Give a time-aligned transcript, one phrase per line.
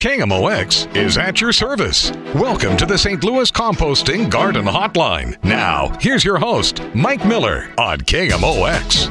[0.00, 2.10] KMOX is at your service.
[2.34, 3.22] Welcome to the St.
[3.22, 5.36] Louis Composting Garden Hotline.
[5.44, 9.10] Now, here's your host, Mike Miller on KMOX.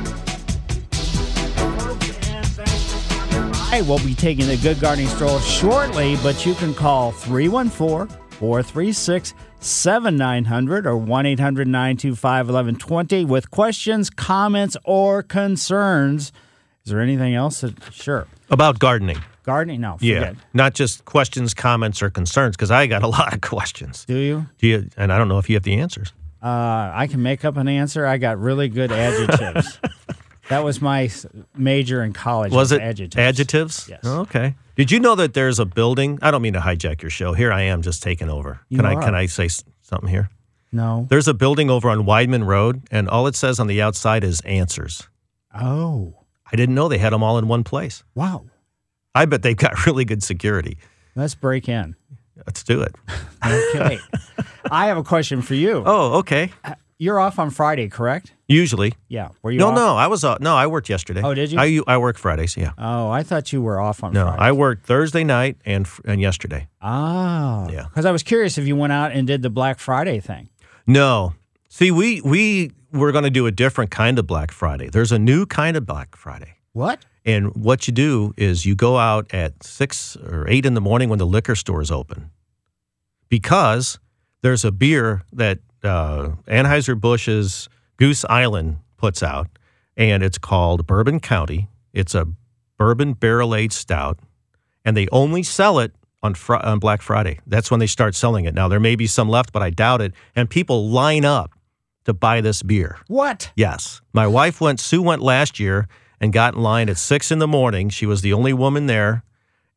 [3.71, 9.35] I will be taking the Good Gardening Stroll shortly, but you can call 314 436
[9.59, 16.31] 7900 or 1 800 925 1120 with questions, comments, or concerns.
[16.83, 17.61] Is there anything else?
[17.61, 18.25] That, sure.
[18.49, 19.19] About gardening.
[19.49, 19.81] Gardening?
[19.81, 20.33] No, Yeah.
[20.53, 24.05] Not just questions, comments, or concerns, because I got a lot of questions.
[24.05, 24.45] Do you?
[24.59, 24.89] Do you?
[24.95, 26.13] And I don't know if you have the answers.
[26.41, 28.05] Uh, I can make up an answer.
[28.05, 29.79] I got really good adjectives.
[30.49, 31.09] that was my
[31.57, 32.51] major in college.
[32.53, 33.17] Was it adjectives?
[33.17, 33.87] adjectives?
[33.89, 34.01] Yes.
[34.03, 34.55] Oh, okay.
[34.75, 36.19] Did you know that there's a building?
[36.21, 37.33] I don't mean to hijack your show.
[37.33, 38.61] Here I am just taking over.
[38.69, 39.49] You Can I can I say
[39.81, 40.29] something here?
[40.71, 41.07] No.
[41.09, 44.39] There's a building over on Weidman Road, and all it says on the outside is
[44.41, 45.07] answers.
[45.53, 46.13] Oh,
[46.51, 48.03] I didn't know they had them all in one place.
[48.15, 48.45] wow.
[49.19, 50.77] I bet they've got really good security.
[51.15, 51.95] Let's break in.
[52.47, 52.95] Let's do it.
[53.45, 53.99] Okay.
[54.71, 55.83] I have a question for you.
[55.85, 56.51] Oh, okay.
[56.97, 58.33] You're off on Friday, correct?
[58.47, 58.93] Usually.
[59.09, 59.29] Yeah.
[59.41, 59.75] Were you No, off?
[59.75, 59.95] no.
[59.97, 60.55] I was uh, no.
[60.55, 61.21] I worked yesterday.
[61.23, 61.59] Oh, did you?
[61.59, 62.55] I I work Fridays.
[62.57, 62.71] Yeah.
[62.77, 64.41] Oh, I thought you were off on No, Friday.
[64.41, 66.67] I worked Thursday night and and yesterday.
[66.81, 67.67] Oh.
[67.69, 67.83] Yeah.
[67.89, 70.47] Because I was curious if you went out and did the Black Friday thing.
[70.87, 71.33] No.
[71.67, 74.89] See, we we were going to do a different kind of Black Friday.
[74.89, 76.55] There's a new kind of Black Friday.
[76.73, 77.05] What?
[77.25, 81.09] And what you do is you go out at six or eight in the morning
[81.09, 82.31] when the liquor store is open,
[83.27, 83.99] because
[84.41, 89.47] there's a beer that uh, Anheuser Busch's Goose Island puts out,
[89.97, 91.69] and it's called Bourbon County.
[91.93, 92.27] It's a
[92.77, 94.19] bourbon barrel aged stout,
[94.85, 95.93] and they only sell it
[96.23, 97.39] on fr- on Black Friday.
[97.45, 98.53] That's when they start selling it.
[98.53, 100.13] Now there may be some left, but I doubt it.
[100.35, 101.51] And people line up
[102.05, 102.97] to buy this beer.
[103.07, 103.51] What?
[103.55, 104.01] Yes.
[104.13, 105.87] My wife went, Sue went last year
[106.21, 107.89] and got in line at six in the morning.
[107.89, 109.23] She was the only woman there.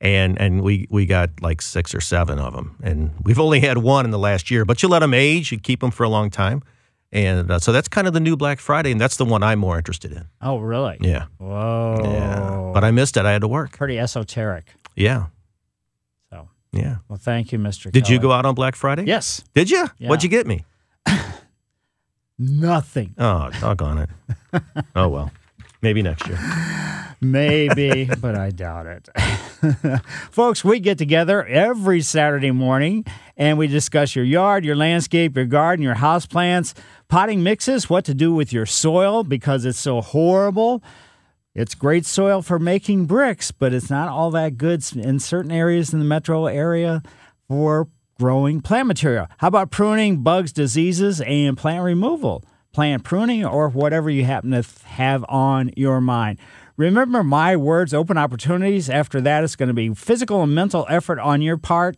[0.01, 2.77] And, and we, we got like six or seven of them.
[2.83, 5.59] And we've only had one in the last year, but you let them age, you
[5.61, 6.63] keep them for a long time.
[7.13, 8.91] And uh, so that's kind of the new Black Friday.
[8.91, 10.25] And that's the one I'm more interested in.
[10.41, 10.99] Oh, really?
[11.01, 11.27] Yeah.
[11.39, 12.01] Whoa.
[12.03, 12.71] Yeah.
[12.75, 13.25] But I missed it.
[13.27, 13.73] I had to work.
[13.77, 14.73] Pretty esoteric.
[14.97, 15.27] Yeah.
[16.31, 16.97] So, Yeah.
[17.09, 17.93] well, thank you, Mr.
[17.93, 19.05] Did you go out on Black Friday?
[19.05, 19.45] Yes.
[19.55, 19.87] Did you?
[19.99, 20.09] Yeah.
[20.09, 20.65] What'd you get me?
[22.39, 23.15] Nothing.
[23.19, 24.11] Oh, doggone it.
[24.97, 25.31] oh, well.
[25.83, 26.39] Maybe next year.
[27.21, 29.09] Maybe, but I doubt it.
[30.31, 33.05] Folks, we get together every Saturday morning
[33.37, 36.75] and we discuss your yard, your landscape, your garden, your house plants,
[37.09, 40.83] potting mixes, what to do with your soil because it's so horrible.
[41.55, 45.93] It's great soil for making bricks, but it's not all that good in certain areas
[45.93, 47.03] in the metro area
[47.47, 47.89] for
[48.19, 49.27] growing plant material.
[49.39, 52.43] How about pruning, bugs, diseases, and plant removal?
[52.73, 56.39] Plant pruning or whatever you happen to have on your mind.
[56.79, 58.89] Remember my words, open opportunities.
[58.89, 61.97] After that, it's going to be physical and mental effort on your part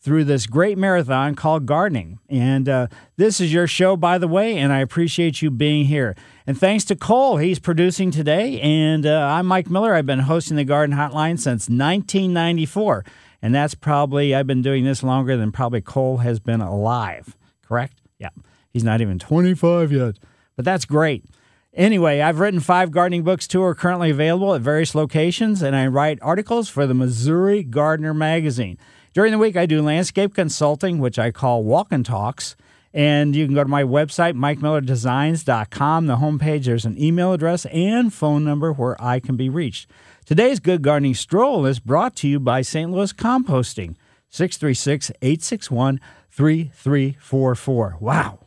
[0.00, 2.18] through this great marathon called gardening.
[2.28, 6.14] And uh, this is your show, by the way, and I appreciate you being here.
[6.46, 8.60] And thanks to Cole, he's producing today.
[8.60, 9.94] And uh, I'm Mike Miller.
[9.94, 13.04] I've been hosting the Garden Hotline since 1994.
[13.42, 18.00] And that's probably, I've been doing this longer than probably Cole has been alive, correct?
[18.18, 18.30] Yeah.
[18.76, 20.18] He's not even 25 yet,
[20.54, 21.24] but that's great.
[21.72, 23.48] Anyway, I've written five gardening books.
[23.48, 28.12] Two are currently available at various locations, and I write articles for the Missouri Gardener
[28.12, 28.76] magazine.
[29.14, 32.54] During the week, I do landscape consulting, which I call walk and talks.
[32.92, 36.06] And you can go to my website, mikemillerdesigns.com.
[36.06, 39.90] The homepage, there's an email address and phone number where I can be reached.
[40.26, 42.90] Today's Good Gardening Stroll is brought to you by St.
[42.90, 43.96] Louis Composting,
[44.28, 45.98] 636 861
[46.28, 47.96] 3344.
[48.00, 48.40] Wow.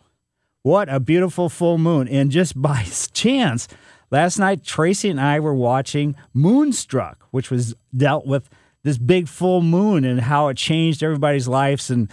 [0.61, 2.07] What a beautiful full moon.
[2.07, 2.83] And just by
[3.13, 3.67] chance,
[4.11, 8.49] last night Tracy and I were watching Moonstruck, which was dealt with
[8.83, 12.09] this big full moon and how it changed everybody's lives and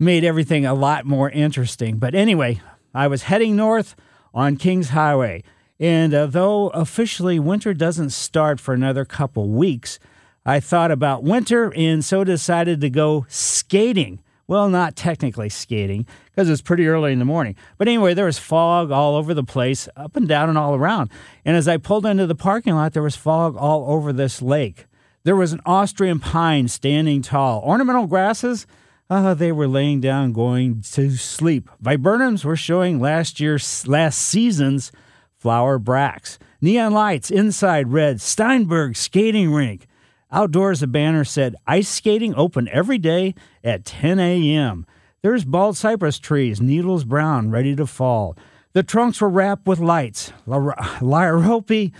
[0.00, 1.98] made everything a lot more interesting.
[1.98, 2.60] But anyway,
[2.94, 3.94] I was heading north
[4.32, 5.42] on Kingshighway.
[5.80, 9.98] And uh, though officially winter doesn't start for another couple weeks,
[10.44, 14.20] I thought about winter and so decided to go skating.
[14.48, 17.54] Well, not technically skating because it's pretty early in the morning.
[17.76, 21.10] But anyway, there was fog all over the place, up and down and all around.
[21.44, 24.86] And as I pulled into the parking lot, there was fog all over this lake.
[25.22, 27.60] There was an Austrian pine standing tall.
[27.60, 28.66] Ornamental grasses,
[29.10, 31.68] uh, they were laying down, going to sleep.
[31.82, 34.90] Viburnums were showing last year's, last season's
[35.36, 36.38] flower bracts.
[36.62, 38.22] Neon lights inside red.
[38.22, 39.86] Steinberg Skating Rink.
[40.30, 43.34] Outdoors, a banner said ice skating open every day
[43.64, 44.86] at 10 a.m.
[45.22, 48.36] There's bald cypress trees, needles brown, ready to fall.
[48.74, 50.32] The trunks were wrapped with lights.
[50.46, 51.92] Liriope,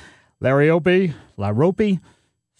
[0.43, 2.01] Liriope, Liriope,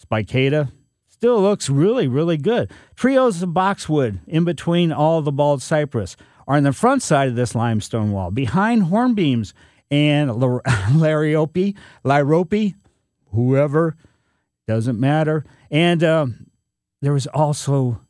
[0.03, 0.73] spicata.
[1.07, 2.71] Still looks really, really good.
[2.97, 6.17] Trios of boxwood in between all the bald cypress
[6.47, 8.31] are on the front side of this limestone wall.
[8.31, 9.53] Behind hornbeams
[9.91, 12.75] and Liriope, Liriope,
[13.33, 13.97] whoever,
[14.69, 15.45] doesn't matter.
[15.71, 16.47] And um,
[17.01, 18.01] there was also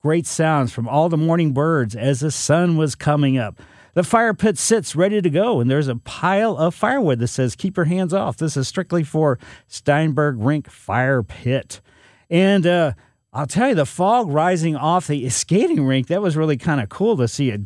[0.00, 3.60] great sounds from all the morning birds as the sun was coming up.
[3.92, 7.54] The fire pit sits ready to go, and there's a pile of firewood that says,
[7.54, 8.36] Keep your hands off.
[8.36, 11.80] This is strictly for Steinberg Rink Fire Pit.
[12.28, 12.92] And uh,
[13.32, 16.88] I'll tell you, the fog rising off the skating rink, that was really kind of
[16.88, 17.60] cool to see it.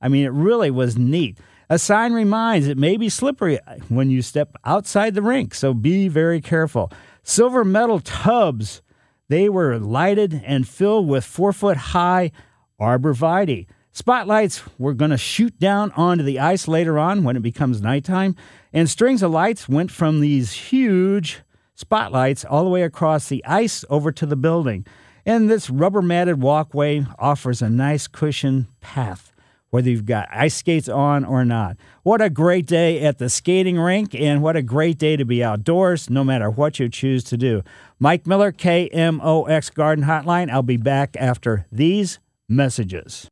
[0.00, 1.38] I mean, it really was neat.
[1.68, 3.58] A sign reminds it may be slippery
[3.88, 6.90] when you step outside the rink, so be very careful.
[7.22, 8.82] Silver metal tubs
[9.28, 12.32] they were lighted and filled with four foot high
[12.80, 13.66] arborvitae.
[13.92, 18.34] Spotlights were going to shoot down onto the ice later on when it becomes nighttime,
[18.72, 21.42] and strings of lights went from these huge
[21.76, 24.84] spotlights all the way across the ice over to the building.
[25.24, 29.29] And this rubber matted walkway offers a nice cushion path
[29.70, 31.76] whether you've got ice skates on or not.
[32.02, 35.42] What a great day at the skating rink, and what a great day to be
[35.42, 37.62] outdoors, no matter what you choose to do.
[37.98, 40.50] Mike Miller, KMOX Garden Hotline.
[40.50, 42.18] I'll be back after these
[42.48, 43.28] messages.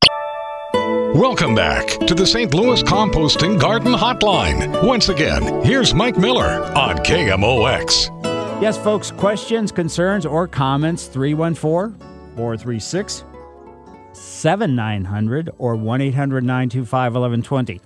[1.14, 2.52] Welcome back to the St.
[2.54, 4.86] Louis Composting Garden Hotline.
[4.86, 8.62] Once again, here's Mike Miller on KMOX.
[8.62, 11.98] Yes, folks, questions, concerns, or comments 314
[12.36, 13.24] 436
[14.18, 17.80] 7900 or 1 800 925 1120.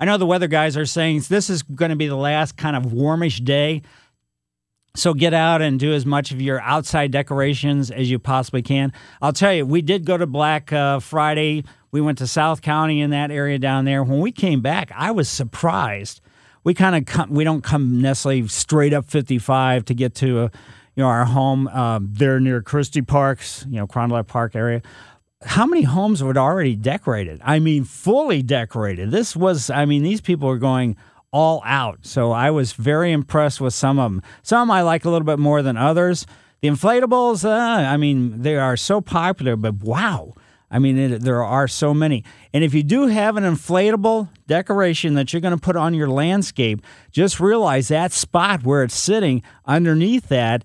[0.00, 2.76] I know the weather guys are saying this is going to be the last kind
[2.76, 3.82] of warmish day.
[4.96, 8.92] So get out and do as much of your outside decorations as you possibly can.
[9.20, 11.64] I'll tell you, we did go to Black uh, Friday.
[11.90, 14.04] We went to South County in that area down there.
[14.04, 16.20] When we came back, I was surprised.
[16.62, 20.50] We kind of we don't come necessarily straight up 55 to get to a,
[20.94, 24.82] you know our home um, there near Christie Parks, you know Carondelet Park area
[25.44, 27.40] how many homes were already decorated?
[27.44, 29.10] I mean, fully decorated.
[29.10, 30.96] This was, I mean, these people were going
[31.30, 31.98] all out.
[32.02, 34.22] So I was very impressed with some of them.
[34.42, 36.26] Some I like a little bit more than others.
[36.60, 40.34] The inflatables, uh, I mean, they are so popular, but wow.
[40.70, 42.24] I mean, it, there are so many.
[42.52, 46.08] And if you do have an inflatable decoration that you're going to put on your
[46.08, 46.80] landscape,
[47.10, 50.64] just realize that spot where it's sitting underneath that,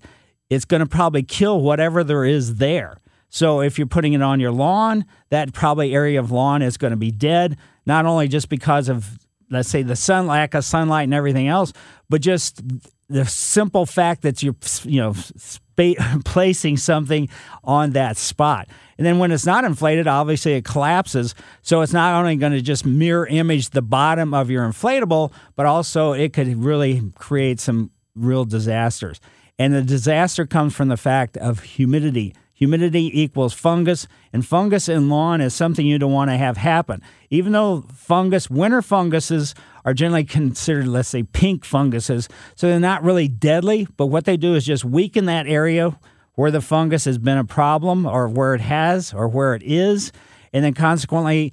[0.50, 2.98] it's going to probably kill whatever there is there.
[3.30, 6.90] So if you're putting it on your lawn, that probably area of lawn is going
[6.90, 7.56] to be dead,
[7.86, 9.18] not only just because of
[9.50, 11.72] let's say the sun lack of sunlight and everything else,
[12.08, 12.62] but just
[13.08, 14.54] the simple fact that you're
[14.84, 17.28] you know spa- placing something
[17.64, 18.68] on that spot.
[18.98, 21.34] And then when it's not inflated, obviously it collapses.
[21.62, 25.66] So it's not only going to just mirror image the bottom of your inflatable, but
[25.66, 29.20] also it could really create some real disasters.
[29.60, 32.34] And the disaster comes from the fact of humidity.
[32.54, 37.02] Humidity equals fungus, and fungus in lawn is something you don't want to have happen.
[37.28, 39.54] Even though fungus, winter funguses
[39.84, 44.38] are generally considered, let's say, pink funguses, so they're not really deadly, but what they
[44.38, 45.98] do is just weaken that area
[46.36, 50.10] where the fungus has been a problem, or where it has, or where it is,
[50.54, 51.52] and then consequently,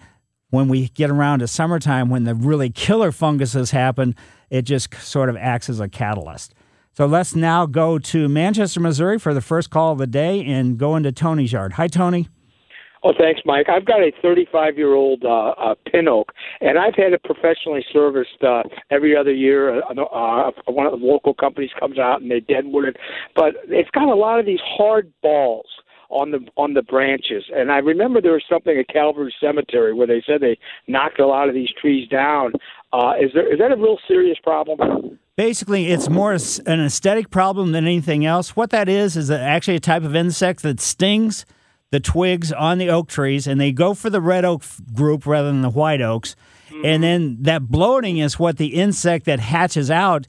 [0.49, 4.15] when we get around to summertime, when the really killer funguses happen,
[4.49, 6.53] it just sort of acts as a catalyst.
[6.97, 10.79] So let's now go to Manchester, Missouri for the first call of the day and
[10.79, 11.73] go into Tony's yard.
[11.73, 12.27] Hi, Tony.
[13.03, 13.67] Oh, thanks, Mike.
[13.69, 17.85] I've got a 35 year old uh, uh, pin oak, and I've had it professionally
[17.93, 19.79] serviced uh, every other year.
[19.79, 22.97] Uh, uh, one of the local companies comes out and they deadwood it,
[23.35, 25.67] but it's got a lot of these hard balls
[26.09, 27.43] on the on the branches.
[27.53, 31.27] And I remember there was something at Calvary Cemetery where they said they knocked a
[31.27, 32.53] lot of these trees down.
[32.93, 35.19] Uh, is there is that a real serious problem?
[35.35, 38.55] Basically, it's more an aesthetic problem than anything else.
[38.55, 41.45] What that is is actually a type of insect that stings
[41.91, 44.63] the twigs on the oak trees, and they go for the red oak
[44.93, 46.35] group rather than the white oaks.
[46.69, 46.85] Mm-hmm.
[46.85, 50.27] And then that bloating is what the insect that hatches out,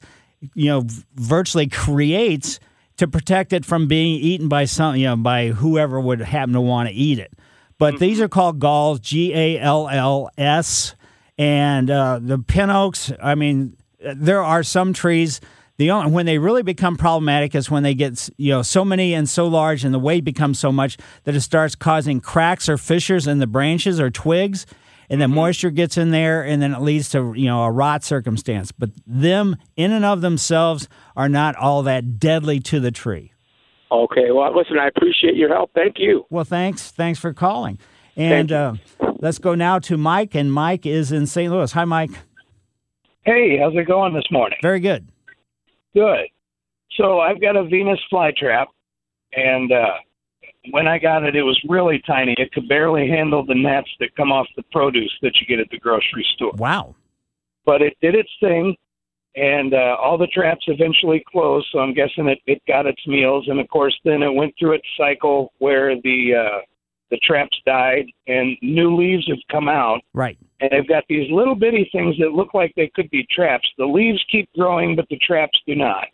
[0.53, 0.85] you know,
[1.15, 2.59] virtually creates
[2.97, 6.61] to protect it from being eaten by some, you know, by whoever would happen to
[6.61, 7.31] want to eat it.
[7.77, 8.03] But mm-hmm.
[8.03, 10.95] these are called galls, G A L L S,
[11.39, 13.11] and uh, the pin oaks.
[13.23, 15.41] I mean, there are some trees
[15.79, 19.13] The only, when they really become problematic is when they get you know so many
[19.13, 22.77] and so large, and the weight becomes so much that it starts causing cracks or
[22.77, 24.65] fissures in the branches or twigs,
[25.09, 28.03] and then moisture gets in there, and then it leads to you know a rot
[28.03, 28.73] circumstance.
[28.73, 33.31] But them in and of themselves are not all that deadly to the tree.
[33.89, 34.31] Okay.
[34.31, 35.71] Well, listen, I appreciate your help.
[35.73, 36.25] Thank you.
[36.29, 37.79] Well, thanks, thanks for calling.
[38.17, 38.73] And uh,
[39.19, 41.51] let's go now to Mike, and Mike is in St.
[41.51, 41.71] Louis.
[41.71, 42.11] Hi, Mike.
[43.23, 44.57] Hey, how's it going this morning?
[44.61, 45.07] Very good.
[45.93, 46.27] Good.
[46.97, 48.67] So I've got a Venus flytrap,
[49.33, 49.95] and uh,
[50.71, 52.33] when I got it, it was really tiny.
[52.37, 55.69] It could barely handle the nets that come off the produce that you get at
[55.69, 56.53] the grocery store.
[56.55, 56.95] Wow.
[57.65, 58.75] But it did its thing,
[59.35, 61.67] and uh, all the traps eventually closed.
[61.71, 64.73] So I'm guessing it, it got its meals, and of course, then it went through
[64.73, 66.59] its cycle where the uh,
[67.11, 70.01] the traps died and new leaves have come out.
[70.13, 70.37] Right.
[70.61, 73.67] And they've got these little bitty things that look like they could be traps.
[73.77, 76.05] The leaves keep growing, but the traps do not.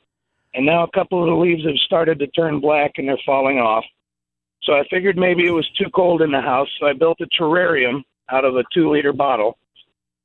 [0.54, 3.58] And now a couple of the leaves have started to turn black and they're falling
[3.58, 3.84] off.
[4.64, 6.70] So I figured maybe it was too cold in the house.
[6.80, 9.58] So I built a terrarium out of a two liter bottle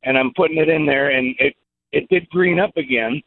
[0.05, 1.55] and I'm putting it in there and it,
[1.93, 3.23] it did green up again.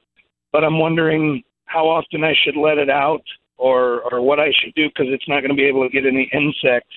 [0.52, 3.24] But I'm wondering how often I should let it out
[3.58, 6.06] or, or what I should do because it's not going to be able to get
[6.06, 6.96] any insects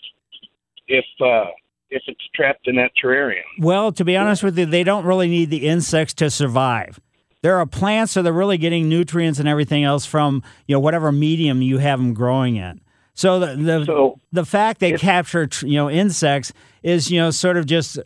[0.89, 1.51] if uh,
[1.91, 3.45] if it's trapped in that terrarium.
[3.61, 7.01] Well, to be honest with you, they don't really need the insects to survive.
[7.43, 11.13] There are plants, so they're really getting nutrients and everything else from you know whatever
[11.13, 12.81] medium you have them growing in.
[13.15, 16.53] So the the, So, the fact they capture you know insects
[16.83, 17.99] is you know sort of just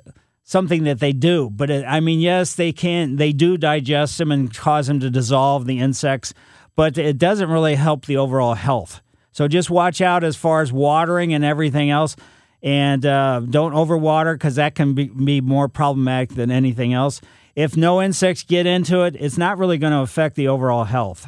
[0.44, 1.48] something that they do.
[1.48, 5.08] But it, I mean, yes, they can they do digest them and cause them to
[5.10, 6.34] dissolve the insects,
[6.76, 9.00] but it doesn't really help the overall health.
[9.32, 12.16] So just watch out as far as watering and everything else,
[12.62, 17.20] and uh, don't overwater because that can be, be more problematic than anything else.
[17.56, 21.26] If no insects get into it, it's not really going to affect the overall health.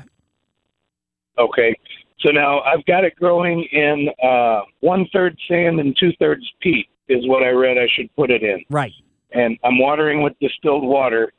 [1.38, 1.74] Okay.
[2.20, 6.86] So now I've got it growing in uh, one third sand and two thirds peat
[7.08, 8.92] is what I read I should put it in, Right.
[9.32, 11.32] and I'm watering with distilled water.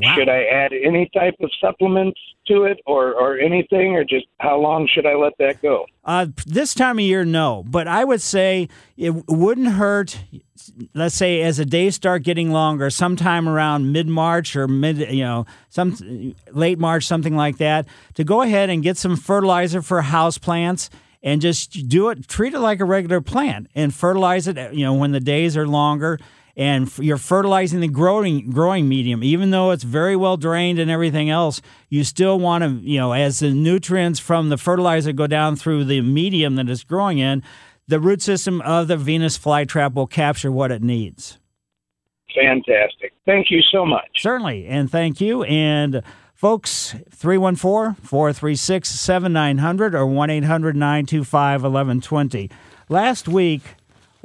[0.00, 0.14] Wow.
[0.14, 4.58] Should I add any type of supplements to it, or or anything, or just how
[4.58, 5.86] long should I let that go?
[6.04, 7.64] Uh, this time of year, no.
[7.66, 10.18] But I would say it wouldn't hurt.
[10.92, 15.24] Let's say as the days start getting longer, sometime around mid March or mid, you
[15.24, 20.02] know, some late March, something like that, to go ahead and get some fertilizer for
[20.02, 20.90] house plants
[21.22, 22.28] and just do it.
[22.28, 24.56] Treat it like a regular plant and fertilize it.
[24.74, 26.18] You know, when the days are longer.
[26.56, 30.90] And f- you're fertilizing the growing growing medium, even though it's very well drained and
[30.90, 31.60] everything else.
[31.90, 35.84] You still want to, you know, as the nutrients from the fertilizer go down through
[35.84, 37.42] the medium that it's growing in,
[37.86, 41.38] the root system of the Venus flytrap will capture what it needs.
[42.34, 43.12] Fantastic.
[43.24, 44.08] Thank you so much.
[44.16, 44.66] Certainly.
[44.66, 45.42] And thank you.
[45.44, 46.02] And
[46.34, 52.50] folks, 314 436 7900 or 1 800 925 1120.
[52.88, 53.62] Last week,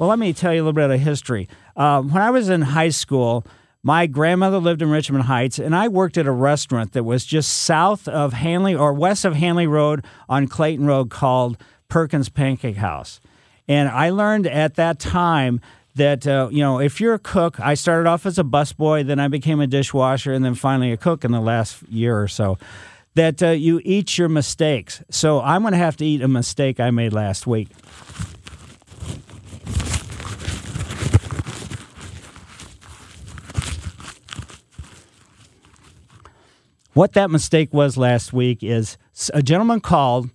[0.02, 1.48] well, let me tell you a little bit of history.
[1.76, 3.46] Uh, when I was in high school,
[3.84, 7.52] my grandmother lived in Richmond Heights, and I worked at a restaurant that was just
[7.52, 11.56] south of Hanley or west of Hanley Road on Clayton Road called
[11.88, 13.20] Perkins Pancake House.
[13.68, 15.60] And I learned at that time
[15.94, 19.20] that, uh, you know, if you're a cook, I started off as a busboy, then
[19.20, 22.58] I became a dishwasher, and then finally a cook in the last year or so,
[23.14, 25.00] that uh, you eat your mistakes.
[25.10, 27.68] So I'm going to have to eat a mistake I made last week.
[36.94, 38.98] What that mistake was last week is
[39.32, 40.30] a gentleman called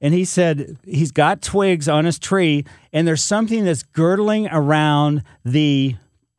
[0.00, 5.22] and he said he's got twigs on his tree and there's something that's girdling around
[5.44, 5.96] the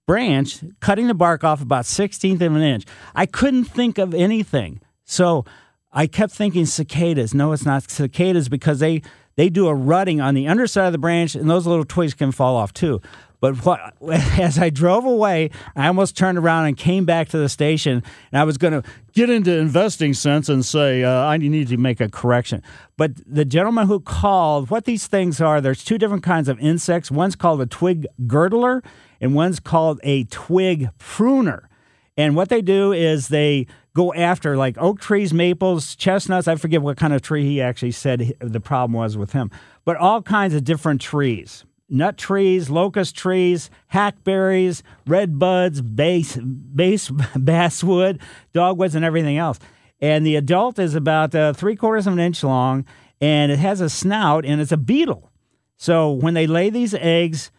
[0.08, 2.86] branch, cutting the bark off about 16th of an inch.
[3.14, 4.82] I couldn't think of anything.
[5.06, 5.46] So
[5.94, 7.34] I kept thinking cicadas.
[7.34, 9.04] No, it's not cicadas because they
[9.42, 12.32] they do a rutting on the underside of the branch and those little twigs can
[12.32, 13.02] fall off too.
[13.40, 13.96] But what,
[14.40, 18.40] as I drove away, I almost turned around and came back to the station, and
[18.40, 22.00] I was going to get into investing sense and say uh, I need to make
[22.00, 22.62] a correction.
[22.98, 27.10] But the gentleman who called, what these things are, there's two different kinds of insects.
[27.10, 28.84] One's called a twig girdler,
[29.20, 31.68] and one's called a twig pruner.
[32.16, 36.48] And what they do is they go after like oak trees, maples, chestnuts.
[36.48, 39.52] I forget what kind of tree he actually said the problem was with him,
[39.86, 47.10] but all kinds of different trees nut trees, locust trees, hackberries, red buds, base, base
[47.36, 48.20] basswood,
[48.54, 49.60] dogwoods, and everything else.
[50.00, 52.86] And the adult is about uh, three quarters of an inch long,
[53.20, 55.30] and it has a snout, and it's a beetle.
[55.78, 57.52] So when they lay these eggs,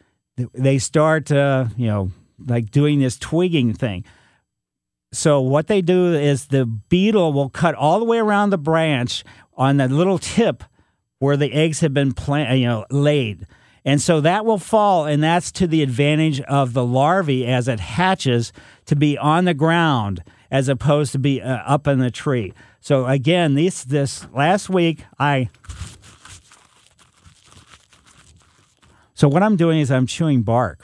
[0.54, 2.10] they start, uh, you know,
[2.44, 4.04] like doing this twigging thing.
[5.12, 9.24] So what they do is the beetle will cut all the way around the branch
[9.54, 10.64] on the little tip
[11.18, 13.46] where the eggs have been plant, you know, laid.
[13.84, 17.80] And so that will fall, and that's to the advantage of the larvae as it
[17.80, 18.52] hatches
[18.86, 22.52] to be on the ground as opposed to be uh, up in the tree.
[22.80, 25.48] So again, this this last week I
[29.14, 30.80] So what I'm doing is I'm chewing bark.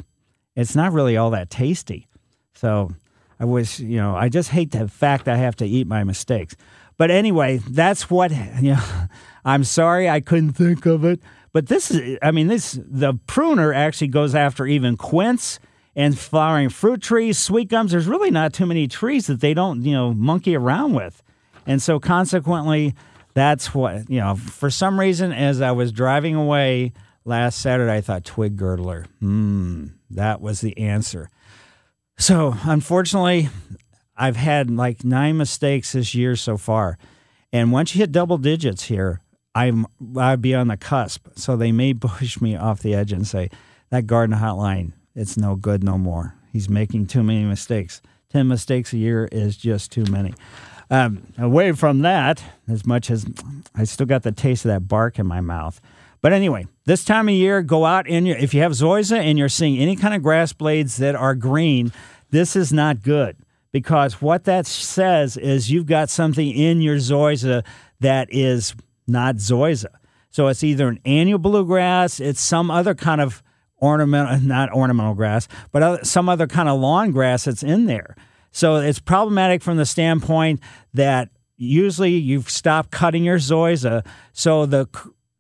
[0.55, 2.07] It's not really all that tasty.
[2.55, 2.93] So
[3.41, 6.57] I wish, you know, I just hate the fact I have to eat my mistakes.
[6.97, 8.31] But anyway, that's what,
[8.61, 8.85] you know,
[9.45, 11.21] I'm sorry I couldn't think of it.
[11.53, 15.59] But this is, I mean, this, the pruner actually goes after even quince
[15.97, 17.93] and flowering fruit trees, sweet gums.
[17.93, 21.23] There's really not too many trees that they don't, you know, monkey around with.
[21.67, 22.95] And so consequently,
[23.35, 26.93] that's what, you know, for some reason, as I was driving away
[27.25, 29.07] last Saturday, I thought twig girdler.
[29.21, 31.31] Hmm, that was the answer.
[32.19, 33.49] So unfortunately,
[34.17, 36.99] I've had like nine mistakes this year so far.
[37.53, 39.21] And once you hit double digits here,
[39.55, 41.29] I'm I'd be on the cusp.
[41.37, 43.51] So they may push me off the edge and say,
[43.91, 46.35] that garden hotline, it's no good no more.
[46.53, 48.03] He's making too many mistakes.
[48.31, 50.35] 10 mistakes a year is just too many.
[50.91, 53.27] Um, away from that, as much as
[53.75, 55.81] I still got the taste of that bark in my mouth.
[56.21, 59.49] But anyway, this time of year, go out and if you have zoysia and you're
[59.49, 61.93] seeing any kind of grass blades that are green,
[62.31, 63.37] this is not good
[63.73, 67.65] because what that says is you've got something in your zoysia
[68.01, 68.75] that is
[69.07, 69.95] not zoysia.
[70.31, 73.43] So it's either an annual bluegrass, it's some other kind of
[73.81, 78.17] ornamental, not ornamental grass, but some other kind of lawn grass that's in there.
[78.51, 80.61] So it's problematic from the standpoint
[80.95, 84.87] that usually you've stopped cutting your zoysia, so the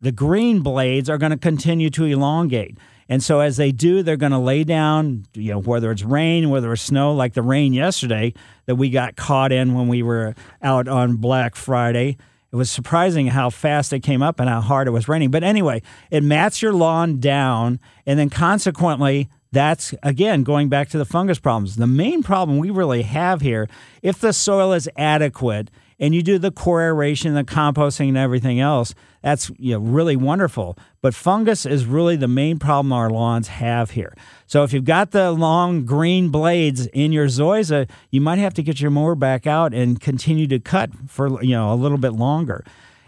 [0.00, 2.78] the green blades are going to continue to elongate.
[3.08, 6.50] And so as they do, they're going to lay down, you know, whether it's rain,
[6.50, 8.34] whether it's snow, like the rain yesterday
[8.66, 12.18] that we got caught in when we were out on Black Friday.
[12.52, 15.30] It was surprising how fast it came up and how hard it was raining.
[15.30, 20.98] But anyway, it mats your lawn down, and then consequently, that's again going back to
[20.98, 21.76] the fungus problems.
[21.76, 23.68] The main problem we really have here,
[24.02, 28.61] if the soil is adequate and you do the core aeration, the composting, and everything
[28.61, 30.78] else, that's you know, really wonderful.
[31.00, 34.14] But fungus is really the main problem our lawns have here.
[34.46, 38.62] So if you've got the long green blades in your zoysia, you might have to
[38.62, 42.12] get your mower back out and continue to cut for you know a little bit
[42.12, 42.64] longer.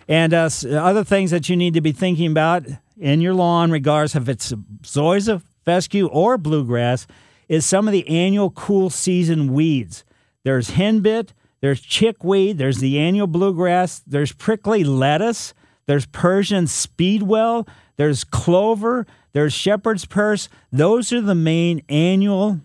[0.09, 2.67] And uh, other things that you need to be thinking about
[2.99, 7.07] in your lawn, regardless if it's zoysia, fescue, or bluegrass,
[7.49, 10.05] is some of the annual cool season weeds.
[10.43, 11.29] There's henbit,
[11.61, 15.55] there's chickweed, there's the annual bluegrass, there's prickly lettuce,
[15.87, 20.49] there's Persian speedwell, there's clover, there's shepherd's purse.
[20.73, 22.61] Those are the main annual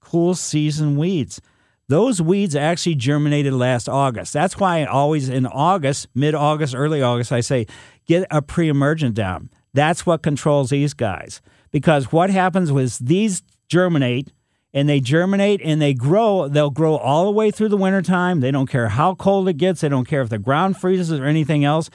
[0.00, 1.40] cool season weeds.
[1.88, 4.32] Those weeds actually germinated last August.
[4.32, 7.66] That's why always in August, mid August, early August, I say
[8.06, 9.50] get a pre emergent down.
[9.72, 11.40] That's what controls these guys.
[11.70, 14.32] Because what happens was these germinate
[14.76, 16.48] and they germinate and they grow.
[16.48, 18.40] They'll grow all the way through the wintertime.
[18.40, 21.24] They don't care how cold it gets, they don't care if the ground freezes or
[21.24, 21.88] anything else.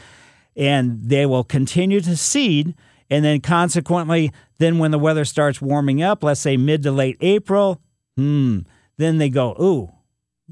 [0.56, 2.74] And they will continue to seed.
[3.08, 7.18] And then, consequently, then when the weather starts warming up, let's say mid to late
[7.22, 7.80] April,
[8.18, 8.62] hmm,
[8.98, 9.92] then they go, ooh,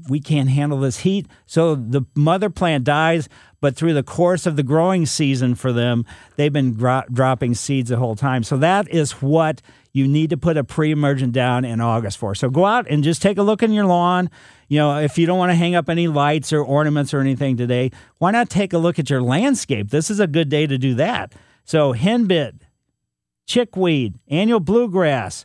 [0.08, 1.26] we can't handle this heat.
[1.46, 3.28] So the mother plant dies,
[3.60, 7.90] but through the course of the growing season for them, they've been gro- dropping seeds
[7.90, 8.44] the whole time.
[8.44, 12.34] So that is what you need to put a pre-emergent down in August for.
[12.34, 14.30] So go out and just take a look in your lawn.
[14.68, 17.56] You know, if you don't want to hang up any lights or ornaments or anything
[17.56, 19.90] today, why not take a look at your landscape?
[19.90, 21.32] This is a good day to do that.
[21.64, 22.60] So henbit,
[23.46, 25.44] chickweed, annual bluegrass,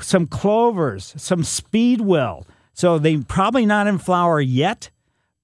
[0.00, 2.46] some clovers, some speedwell.
[2.74, 4.90] So they probably not in flower yet,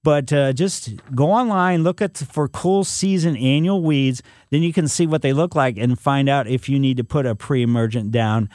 [0.05, 4.21] but uh, just go online, look at for cool season annual weeds.
[4.51, 7.03] Then you can see what they look like and find out if you need to
[7.03, 8.47] put a pre-emergent down.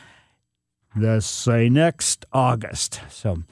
[0.96, 3.00] Let's say next August.
[3.10, 3.42] So,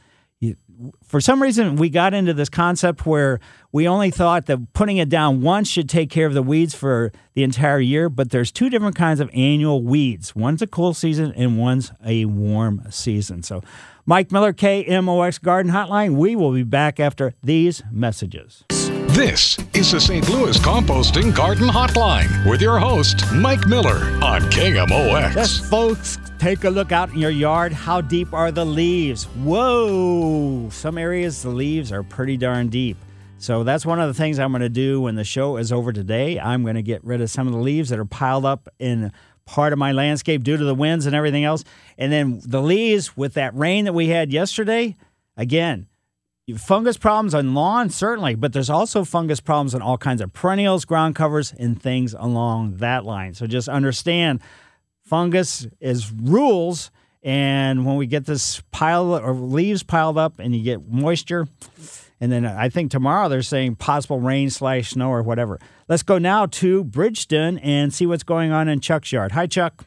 [1.03, 3.41] for some reason, we got into this concept where
[3.73, 7.11] we only thought that putting it down once should take care of the weeds for
[7.35, 8.09] the entire year.
[8.09, 10.37] But there's two different kinds of annual weeds.
[10.37, 13.43] One's a cool season and one's a warm season.
[13.43, 13.61] So
[14.09, 16.17] Mike Miller, KMOX Garden Hotline.
[16.17, 18.65] We will be back after these messages.
[18.71, 20.27] This is the St.
[20.31, 25.35] Louis Composting Garden Hotline with your host, Mike Miller on KMOX.
[25.35, 27.71] Yes, folks, take a look out in your yard.
[27.75, 29.25] How deep are the leaves?
[29.25, 30.71] Whoa!
[30.71, 32.97] Some areas the leaves are pretty darn deep.
[33.37, 35.93] So that's one of the things I'm going to do when the show is over
[35.93, 36.41] today.
[36.41, 39.13] I'm going to get rid of some of the leaves that are piled up in
[39.49, 41.65] part of my landscape due to the winds and everything else.
[41.97, 44.95] And then the leaves with that rain that we had yesterday,
[45.39, 45.87] again,
[46.59, 50.85] fungus problems on lawn certainly, but there's also fungus problems on all kinds of perennials,
[50.85, 53.33] ground covers, and things along that line.
[53.33, 54.41] So just understand,
[55.03, 56.91] fungus is rules.
[57.23, 61.49] And when we get this pile or leaves piled up and you get moisture,
[62.21, 65.59] and then I think tomorrow they're saying possible rain slash snow or whatever.
[65.89, 69.33] Let's go now to Bridgeton and see what's going on in Chuck's yard.
[69.33, 69.85] Hi, Chuck.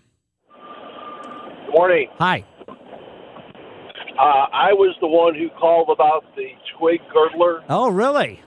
[1.70, 2.08] Morning.
[2.18, 2.46] Hi.
[2.68, 7.64] Uh, I was the one who called about the twig girdler.
[7.70, 8.42] Oh, really?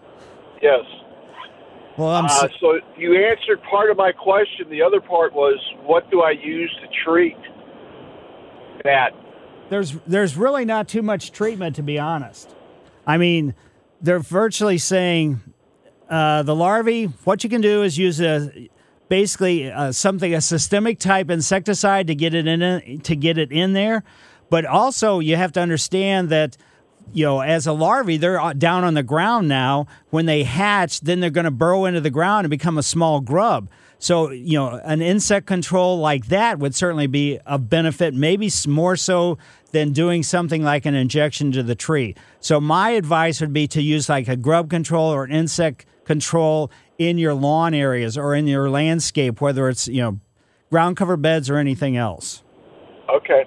[0.63, 0.85] Yes.
[1.97, 2.27] Well, I'm.
[2.27, 4.69] Uh, so you answered part of my question.
[4.71, 7.37] The other part was, what do I use to treat
[8.85, 9.11] that?
[9.71, 12.55] there's there's really not too much treatment to be honest.
[13.07, 13.55] I mean,
[14.01, 15.41] they're virtually saying
[16.09, 17.07] uh, the larvae.
[17.25, 18.69] What you can do is use a
[19.09, 23.73] basically uh, something a systemic type insecticide to get it in to get it in
[23.73, 24.05] there,
[24.51, 26.57] but also you have to understand that.
[27.13, 29.87] You know, as a larvae, they're down on the ground now.
[30.09, 33.21] When they hatch, then they're going to burrow into the ground and become a small
[33.21, 33.69] grub.
[33.99, 38.97] So, you know, an insect control like that would certainly be a benefit, maybe more
[38.97, 39.39] so
[39.75, 42.15] than doing something like an injection to the tree.
[42.41, 46.71] So, my advice would be to use like a grub control or an insect control
[46.97, 50.21] in your lawn areas or in your landscape, whether it's, you know,
[50.71, 52.43] ground cover beds or anything else.
[53.15, 53.45] Okay.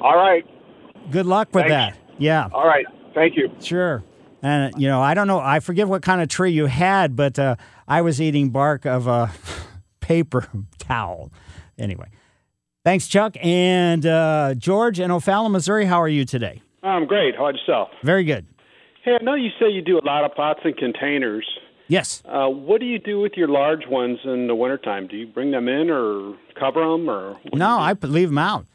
[0.00, 0.44] All right.
[1.10, 1.98] Good luck with Thanks.
[1.98, 2.14] that.
[2.18, 2.48] Yeah.
[2.52, 2.86] All right.
[3.14, 3.50] Thank you.
[3.60, 4.04] Sure.
[4.42, 5.40] And you know, I don't know.
[5.40, 7.56] I forget what kind of tree you had, but uh,
[7.88, 9.32] I was eating bark of a
[10.00, 11.32] paper towel.
[11.78, 12.08] Anyway,
[12.86, 15.86] thanks, Chuck and uh, George in O'Fallon, Missouri.
[15.86, 16.62] How are you today?
[16.84, 17.34] I'm great.
[17.34, 17.88] How about yourself?
[18.04, 18.46] Very good.
[19.02, 21.44] Hey, I know you say you do a lot of pots and containers.
[21.88, 22.22] Yes.
[22.24, 25.08] Uh, what do you do with your large ones in the wintertime?
[25.08, 27.36] Do you bring them in or cover them or?
[27.52, 27.78] No?
[27.78, 28.66] I leave them out.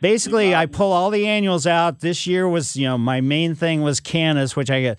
[0.00, 1.98] Basically, I pull all the annuals out.
[1.98, 4.98] This year was, you know, my main thing was cannas, which I get.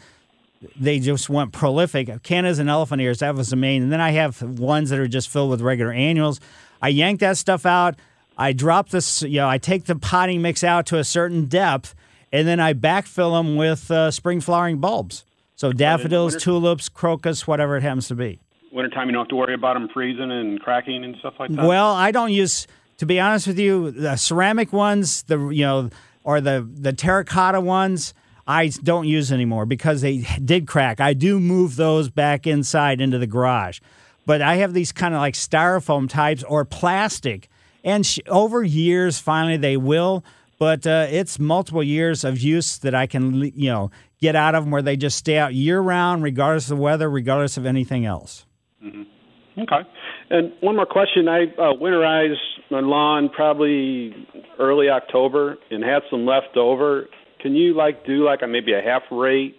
[0.77, 2.07] They just went prolific.
[2.23, 3.83] Cannas and elephant ears, that was the main.
[3.83, 6.41] And then I have ones that are just filled with regular annuals.
[6.81, 7.95] I yank that stuff out.
[8.39, 11.93] I drop this, you know, I take the potting mix out to a certain depth,
[12.31, 15.25] and then I backfill them with uh, spring flowering bulbs.
[15.55, 18.39] So daffodils, winter- tulips, crocus, whatever it happens to be.
[18.71, 21.65] wintertime you don't have to worry about them freezing and cracking and stuff like that.
[21.65, 22.65] Well, I don't use.
[22.99, 25.89] To be honest with you, the ceramic ones, the you know,
[26.23, 28.13] or the the terracotta ones,
[28.47, 31.01] I don't use anymore because they did crack.
[31.01, 33.79] I do move those back inside into the garage,
[34.25, 37.49] but I have these kind of like styrofoam types or plastic,
[37.83, 40.23] and sh- over years, finally they will.
[40.57, 44.65] But uh, it's multiple years of use that I can, you know, get out of
[44.65, 48.05] them where they just stay out year round, regardless of the weather, regardless of anything
[48.05, 48.45] else.
[48.83, 49.87] okay.
[50.29, 52.35] And one more question: I uh, winterized
[52.69, 54.13] my lawn probably
[54.59, 57.07] early October and had some left over.
[57.41, 59.55] Can you like do like a maybe a half rate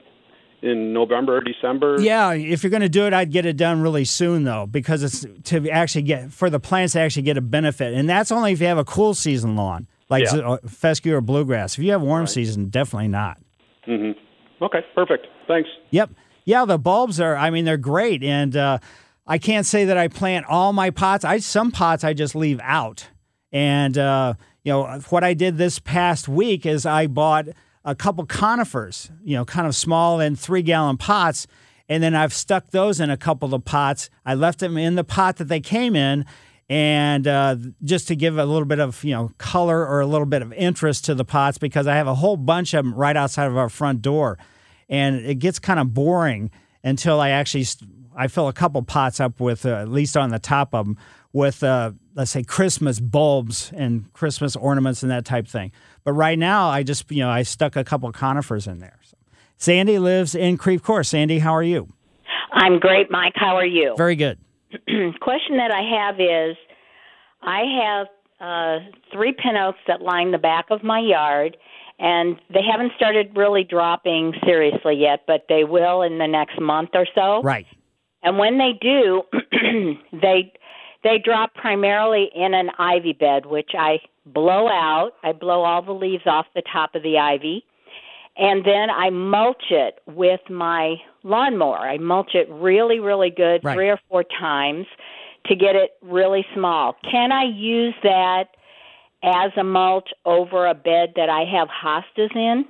[0.62, 1.96] in November or December?
[2.00, 5.02] Yeah, if you're going to do it, I'd get it done really soon though, because
[5.02, 8.52] it's to actually get for the plants to actually get a benefit, and that's only
[8.52, 10.38] if you have a cool season lawn like Yeah.
[10.38, 11.78] uh, fescue or bluegrass.
[11.78, 13.38] If you have warm season, definitely not.
[13.86, 14.64] Mm-hmm.
[14.64, 14.80] Okay.
[14.94, 15.26] Perfect.
[15.48, 15.68] Thanks.
[15.90, 16.10] Yep.
[16.44, 17.36] Yeah, the bulbs are.
[17.36, 18.78] I mean, they're great, and uh,
[19.26, 21.24] I can't say that I plant all my pots.
[21.24, 23.08] I some pots I just leave out,
[23.52, 27.46] and uh, you know what I did this past week is I bought
[27.84, 31.46] a couple conifers, you know, kind of small and three gallon pots,
[31.88, 34.10] and then I've stuck those in a couple of pots.
[34.24, 36.24] I left them in the pot that they came in.
[36.68, 40.26] And uh, just to give a little bit of you know color or a little
[40.26, 43.16] bit of interest to the pots, because I have a whole bunch of them right
[43.16, 44.38] outside of our front door,
[44.88, 46.52] and it gets kind of boring
[46.84, 47.66] until I actually
[48.14, 50.96] I fill a couple pots up with uh, at least on the top of them
[51.32, 55.72] with uh, let's say Christmas bulbs and Christmas ornaments and that type thing.
[56.04, 58.98] But right now I just you know I stuck a couple conifers in there.
[59.02, 59.16] So,
[59.56, 61.02] Sandy lives in Creve Coeur.
[61.02, 61.92] Sandy, how are you?
[62.52, 63.34] I'm great, Mike.
[63.36, 63.94] How are you?
[63.96, 64.38] Very good.
[65.20, 66.56] Question that I have is
[67.42, 68.06] I have
[68.40, 68.78] uh,
[69.12, 71.56] three pin oaks that line the back of my yard,
[71.98, 76.90] and they haven't started really dropping seriously yet, but they will in the next month
[76.94, 77.42] or so.
[77.42, 77.66] Right.
[78.22, 79.22] And when they do,
[80.12, 80.52] they
[81.02, 85.12] they drop primarily in an ivy bed, which I blow out.
[85.22, 87.64] I blow all the leaves off the top of the ivy,
[88.36, 91.78] and then I mulch it with my lawnmower.
[91.78, 93.74] I mulch it really, really good, Right.
[93.74, 94.86] three or four times,
[95.46, 96.96] to get it really small.
[97.10, 98.48] Can I use that
[99.22, 102.66] as a mulch over a bed that I have hostas in?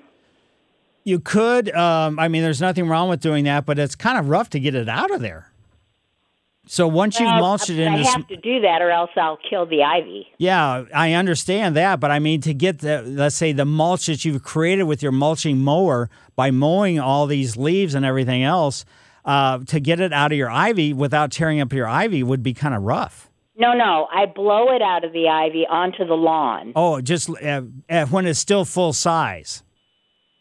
[1.04, 1.74] You could.
[1.74, 4.60] Um, I mean, there's nothing wrong with doing that, but it's kind of rough to
[4.60, 5.49] get it out of there.
[6.72, 9.38] So once you've Well, mulched it I into, have to do that, or else I'll
[9.38, 10.28] kill the ivy.
[10.38, 14.24] yeah, I understand that, but I mean to get the let's say the mulch that
[14.24, 18.84] you've created with your mulching mower by mowing all these leaves and everything else,
[19.24, 22.54] uh, to get it out of your ivy without tearing up your ivy would be
[22.54, 23.28] kind of rough.
[23.56, 26.72] No, no, I blow it out of the ivy onto the lawn.
[26.76, 29.64] Oh, just uh, uh, when it's still full size.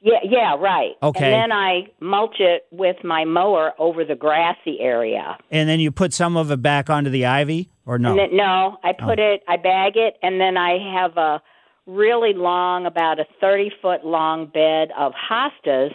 [0.02, 0.94] Yeah, yeah, right.
[1.04, 1.26] Okay.
[1.26, 5.38] And then I mulch it with my mower over the grassy area.
[5.52, 8.16] And then you put some of it back onto the ivy, or no?
[8.16, 9.06] Then, no, I oh.
[9.06, 11.42] put it, I bag it, and then I have a
[11.86, 15.92] really long, about a 30 foot long bed of hostas,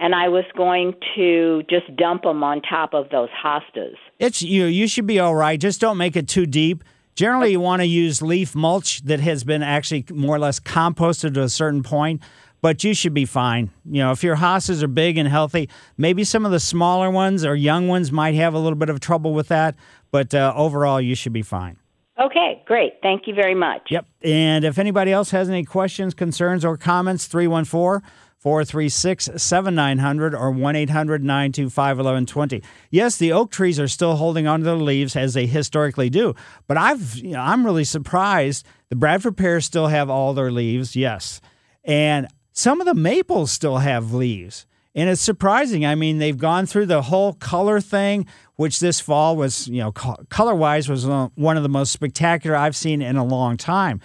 [0.00, 3.94] and I was going to just dump them on top of those hostas.
[4.18, 4.64] It's you.
[4.64, 5.60] You should be all right.
[5.60, 6.82] Just don't make it too deep.
[7.14, 11.34] Generally, you want to use leaf mulch that has been actually more or less composted
[11.34, 12.20] to a certain point.
[12.64, 13.68] But you should be fine.
[13.84, 17.44] You know, if your hosses are big and healthy, maybe some of the smaller ones
[17.44, 19.74] or young ones might have a little bit of trouble with that.
[20.10, 21.76] But uh, overall, you should be fine.
[22.18, 22.94] Okay, great.
[23.02, 23.82] Thank you very much.
[23.90, 24.06] Yep.
[24.22, 28.00] And if anybody else has any questions, concerns, or comments, 314
[28.38, 32.62] 436 7900 or 1 800 925 1120.
[32.90, 36.34] Yes, the oak trees are still holding onto their leaves as they historically do,
[36.66, 38.64] but I've, you know, I'm really surprised.
[38.88, 41.42] The Bradford pears still have all their leaves, yes.
[41.84, 44.64] And some of the maples still have leaves.
[44.94, 45.84] And it's surprising.
[45.84, 49.90] I mean, they've gone through the whole color thing, which this fall was, you know,
[49.90, 54.00] color wise was one of the most spectacular I've seen in a long time.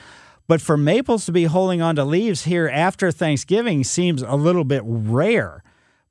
[0.47, 4.63] But for maples to be holding on to leaves here after Thanksgiving seems a little
[4.63, 5.63] bit rare.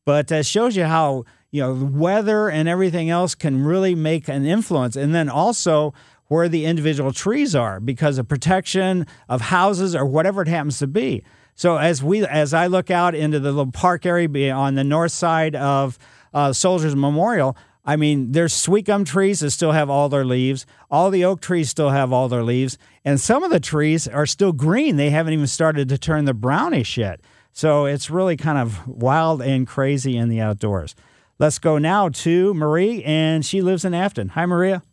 [0.04, 4.28] But uh, shows you how, you know, the weather and everything else can really make
[4.28, 4.94] an influence.
[4.94, 5.92] And then also
[6.28, 10.86] where the individual trees are because of protection of houses or whatever it happens to
[10.86, 11.24] be.
[11.58, 15.10] So as we as I look out into the little park area on the north
[15.10, 15.98] side of
[16.32, 20.66] uh, Soldiers Memorial, I mean, there's sweet gum trees that still have all their leaves.
[20.88, 24.24] All the oak trees still have all their leaves, and some of the trees are
[24.24, 24.94] still green.
[24.94, 27.20] They haven't even started to turn the brownish yet.
[27.52, 30.94] So it's really kind of wild and crazy in the outdoors.
[31.40, 34.28] Let's go now to Marie, and she lives in Afton.
[34.28, 34.84] Hi, Maria.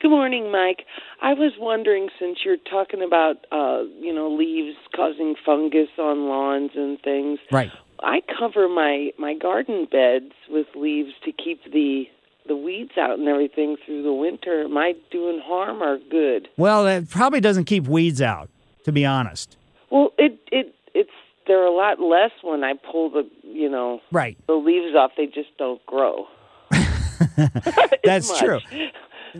[0.00, 0.86] Good morning, Mike.
[1.22, 6.72] I was wondering since you're talking about uh, you know leaves causing fungus on lawns
[6.74, 7.38] and things.
[7.50, 7.70] Right.
[8.00, 12.04] I cover my my garden beds with leaves to keep the
[12.46, 14.64] the weeds out and everything through the winter.
[14.64, 16.48] Am I doing harm or good?
[16.56, 18.48] Well, it probably doesn't keep weeds out,
[18.84, 19.56] to be honest.
[19.90, 21.10] Well, it it it's
[21.46, 25.12] they're a lot less when I pull the you know right the leaves off.
[25.16, 26.26] They just don't grow.
[28.04, 28.38] That's much.
[28.38, 28.60] true.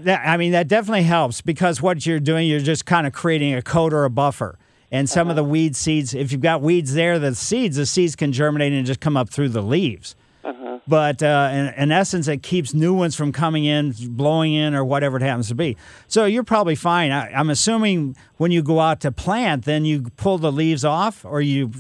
[0.05, 3.55] That, I mean, that definitely helps because what you're doing, you're just kind of creating
[3.55, 4.59] a coat or a buffer.
[4.93, 8.15] And some of the weed seeds, if you've got weeds there, the seeds, the seeds
[8.15, 10.15] can germinate and just come up through the leaves.
[10.45, 10.79] Uh-huh.
[10.87, 14.85] But uh, in, in essence, it keeps new ones from coming in, blowing in, or
[14.85, 15.77] whatever it happens to be.
[16.07, 17.11] So you're probably fine.
[17.11, 21.25] I, I'm assuming when you go out to plant, then you pull the leaves off,
[21.25, 21.73] or you,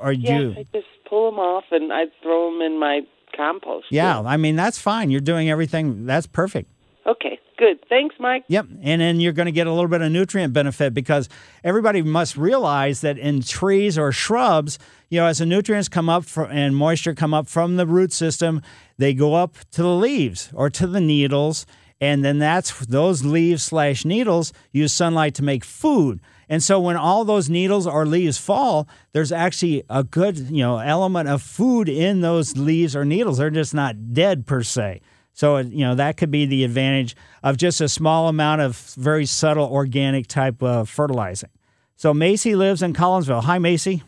[0.00, 0.54] or Yes, you.
[0.58, 3.02] I just pull them off and I throw them in my
[3.36, 3.86] compost.
[3.90, 5.10] Yeah, I mean that's fine.
[5.10, 6.06] You're doing everything.
[6.06, 6.70] That's perfect.
[7.06, 7.33] Okay,
[7.64, 7.88] good.
[7.88, 8.44] Thanks, Mike.
[8.48, 8.66] Yep.
[8.82, 11.28] And then you're going to get a little bit of nutrient benefit because
[11.62, 16.24] everybody must realize that in trees or shrubs, you know, as the nutrients come up
[16.24, 18.60] fr- and moisture come up from the root system,
[18.98, 21.66] they go up to the leaves or to the needles.
[22.00, 26.20] And then that's those leaves slash needles use sunlight to make food.
[26.48, 30.78] And so when all those needles or leaves fall, there's actually a good, you know,
[30.78, 33.38] element of food in those leaves or needles.
[33.38, 35.00] They're just not dead per se.
[35.34, 38.76] So, uh, you know, that could be the advantage of just a small amount of
[38.96, 41.50] very subtle organic type of fertilizing.
[41.96, 43.42] So, Macy lives in Collinsville.
[43.42, 44.02] Hi, Macy.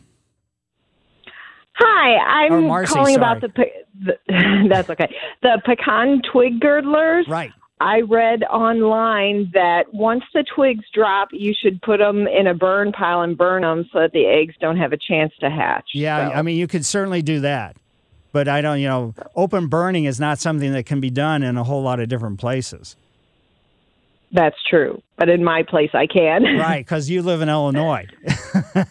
[1.75, 3.49] Hi, I'm Marcy, calling about the,
[3.99, 4.17] the
[4.69, 5.13] that's okay.
[5.43, 7.27] The pecan twig girdlers.
[7.27, 7.51] Right.
[7.79, 12.91] I read online that once the twigs drop, you should put them in a burn
[12.91, 15.89] pile and burn them so that the eggs don't have a chance to hatch.
[15.93, 17.75] Yeah, So- I mean, you could certainly do that.
[18.31, 21.57] But I don't, you know, open burning is not something that can be done in
[21.57, 22.95] a whole lot of different places.
[24.31, 25.01] That's true.
[25.17, 26.43] But in my place, I can.
[26.57, 28.05] right, because you live in Illinois.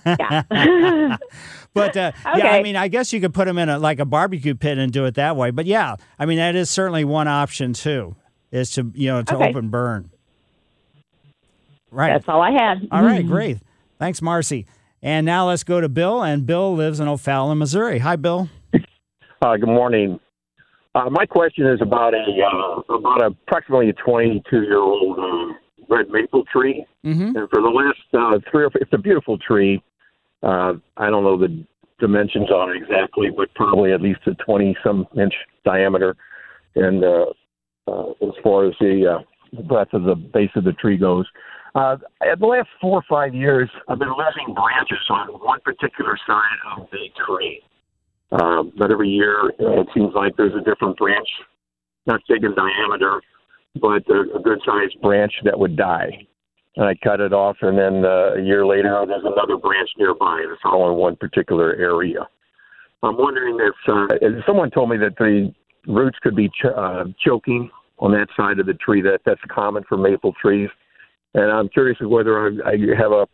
[0.07, 0.43] yeah.
[1.75, 4.07] But uh, yeah, I mean, I guess you could put them in a, like a
[4.07, 5.51] barbecue pit and do it that way.
[5.51, 8.17] But yeah, I mean, that is certainly one option too,
[8.51, 9.51] is to you know to Okay.
[9.51, 10.09] open burn.
[11.91, 12.15] Right.
[12.15, 12.89] That's all I had.
[12.91, 13.59] All right, great.
[13.99, 14.65] Thanks, Marcy.
[15.03, 16.23] And now let's go to Bill.
[16.23, 17.99] And Bill lives in O'Fallon, Missouri.
[17.99, 18.49] Hi, Bill.
[19.43, 20.19] Uh, good morning.
[20.95, 25.53] Uh, my question is about a uh, about approximately a 22 year old uh,
[25.89, 27.37] red maple tree, Mm-hmm.
[27.37, 29.81] and for the last uh, three or it's a beautiful tree.
[30.43, 31.65] Uh, I don't know the
[32.01, 36.17] dimensions on it exactly, but probably at least a 20 some inch diameter.
[36.75, 37.27] And uh,
[37.87, 41.27] uh, as far as the uh, breadth of the base of the tree goes.
[41.75, 46.19] Uh, in the last four or five years, I've been losing branches on one particular
[46.27, 47.63] side of the tree.
[48.33, 51.29] Um, but every year, uh, it seems like there's a different branch,
[52.07, 53.23] not big in diameter,
[53.81, 56.27] but a, a good sized branch that would die.
[56.77, 60.45] And I cut it off, and then uh, a year later, there's another branch nearby.
[60.51, 62.29] It's all in one particular area.
[63.03, 65.53] I'm wondering if uh, someone told me that the
[65.87, 69.01] roots could be ch- uh, choking on that side of the tree.
[69.01, 70.69] That that's common for maple trees,
[71.35, 73.27] and I'm curious whether I, I have a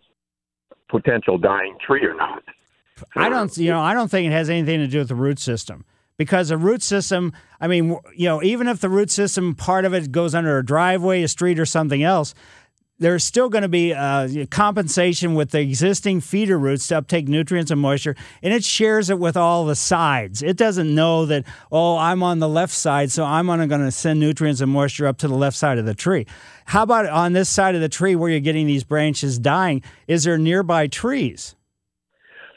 [0.88, 2.42] potential dying tree or not.
[3.16, 5.38] I don't, you know, I don't think it has anything to do with the root
[5.38, 5.84] system
[6.16, 7.32] because the root system.
[7.60, 10.64] I mean, you know, even if the root system part of it goes under a
[10.64, 12.34] driveway, a street, or something else,
[12.98, 17.70] there's still going to be uh, compensation with the existing feeder roots to uptake nutrients
[17.70, 20.42] and moisture, and it shares it with all the sides.
[20.42, 23.90] It doesn't know that, oh, I'm on the left side, so I'm only going to
[23.90, 26.26] send nutrients and moisture up to the left side of the tree.
[26.66, 29.82] How about on this side of the tree where you're getting these branches dying?
[30.06, 31.56] Is there nearby trees?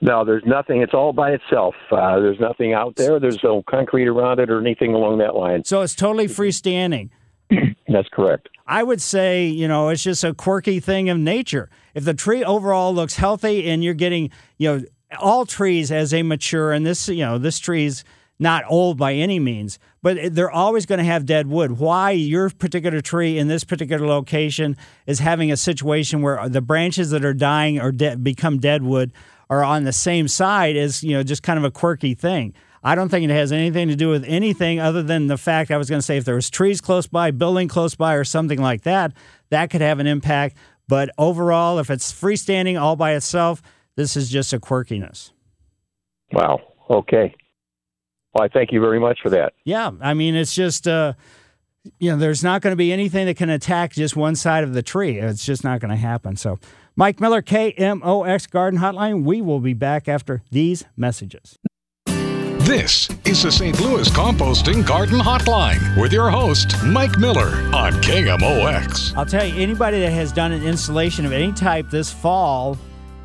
[0.06, 0.82] No, there's nothing.
[0.82, 1.74] It's all by itself.
[1.92, 3.20] Uh, there's nothing out there.
[3.20, 5.64] There's no concrete around it or anything along that line.
[5.64, 7.10] So it's totally freestanding.
[7.88, 8.50] That's correct.
[8.68, 11.72] I would say, you know, it's just a quirky thing of nature.
[11.96, 14.84] If the tree overall looks healthy and you're getting, you know,
[15.20, 18.04] all trees as they mature, and this, you know, this tree's
[18.38, 21.80] not old by any means, but they're always going to have dead wood.
[21.80, 27.10] Why your particular tree in this particular location is having a situation where the branches
[27.12, 29.12] that are dying or de- become dead wood
[29.50, 32.54] are on the same side is, you know, just kind of a quirky thing.
[32.84, 35.78] I don't think it has anything to do with anything other than the fact I
[35.78, 38.60] was going to say if there was trees close by, building close by, or something
[38.62, 39.12] like that,
[39.50, 40.56] that could have an impact.
[40.88, 43.64] But overall, if it's freestanding all by itself,
[43.96, 45.32] this is just a quirkiness.
[46.32, 46.62] Wow.
[46.90, 47.34] Okay.
[48.34, 49.54] Well, I thank you very much for that.
[49.64, 49.92] Yeah.
[50.00, 51.14] I mean, it's just, uh,
[52.00, 54.74] you know, there's not going to be anything that can attack just one side of
[54.74, 55.18] the tree.
[55.18, 56.36] It's just not going to happen.
[56.36, 56.60] So,
[56.98, 59.26] Mike Miller, KMOX Garden Hotline.
[59.26, 61.60] We will be back after these messages.
[62.06, 63.80] This is the St.
[63.82, 69.14] Louis Composting Garden Hotline with your host, Mike Miller on KMOX.
[69.18, 72.78] I'll tell you, anybody that has done an installation of any type this fall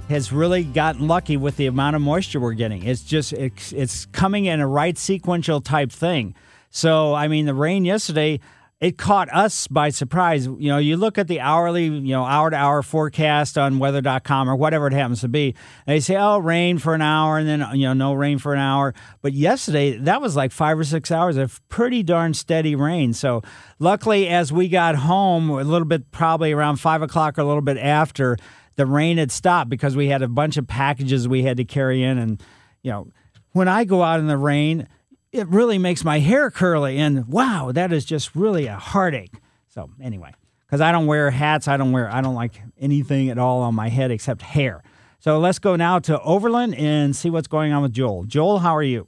[0.08, 2.82] has really gotten lucky with the amount of moisture we're getting.
[2.82, 6.34] It's just, it's, it's coming in a right sequential type thing.
[6.70, 8.40] So, I mean, the rain yesterday,
[8.80, 10.46] it caught us by surprise.
[10.46, 14.48] You know, you look at the hourly, you know, hour to hour forecast on weather.com
[14.48, 15.54] or whatever it happens to be.
[15.86, 18.58] they say, oh, rain for an hour and then, you know, no rain for an
[18.58, 18.94] hour.
[19.20, 23.12] But yesterday, that was like five or six hours of pretty darn steady rain.
[23.12, 23.42] So
[23.78, 27.60] luckily, as we got home, a little bit probably around five o'clock or a little
[27.60, 28.38] bit after,
[28.76, 32.02] the rain had stopped because we had a bunch of packages we had to carry
[32.02, 32.16] in.
[32.16, 32.42] And,
[32.82, 33.08] you know,
[33.52, 34.88] when I go out in the rain,
[35.32, 36.98] it really makes my hair curly.
[36.98, 39.34] And wow, that is just really a heartache.
[39.68, 40.32] So anyway,
[40.66, 43.74] because I don't wear hats, I don't wear, I don't like anything at all on
[43.74, 44.82] my head except hair.
[45.18, 48.24] So let's go now to Overland and see what's going on with Joel.
[48.24, 49.06] Joel, how are you?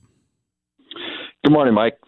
[1.42, 1.98] Good morning, Mike.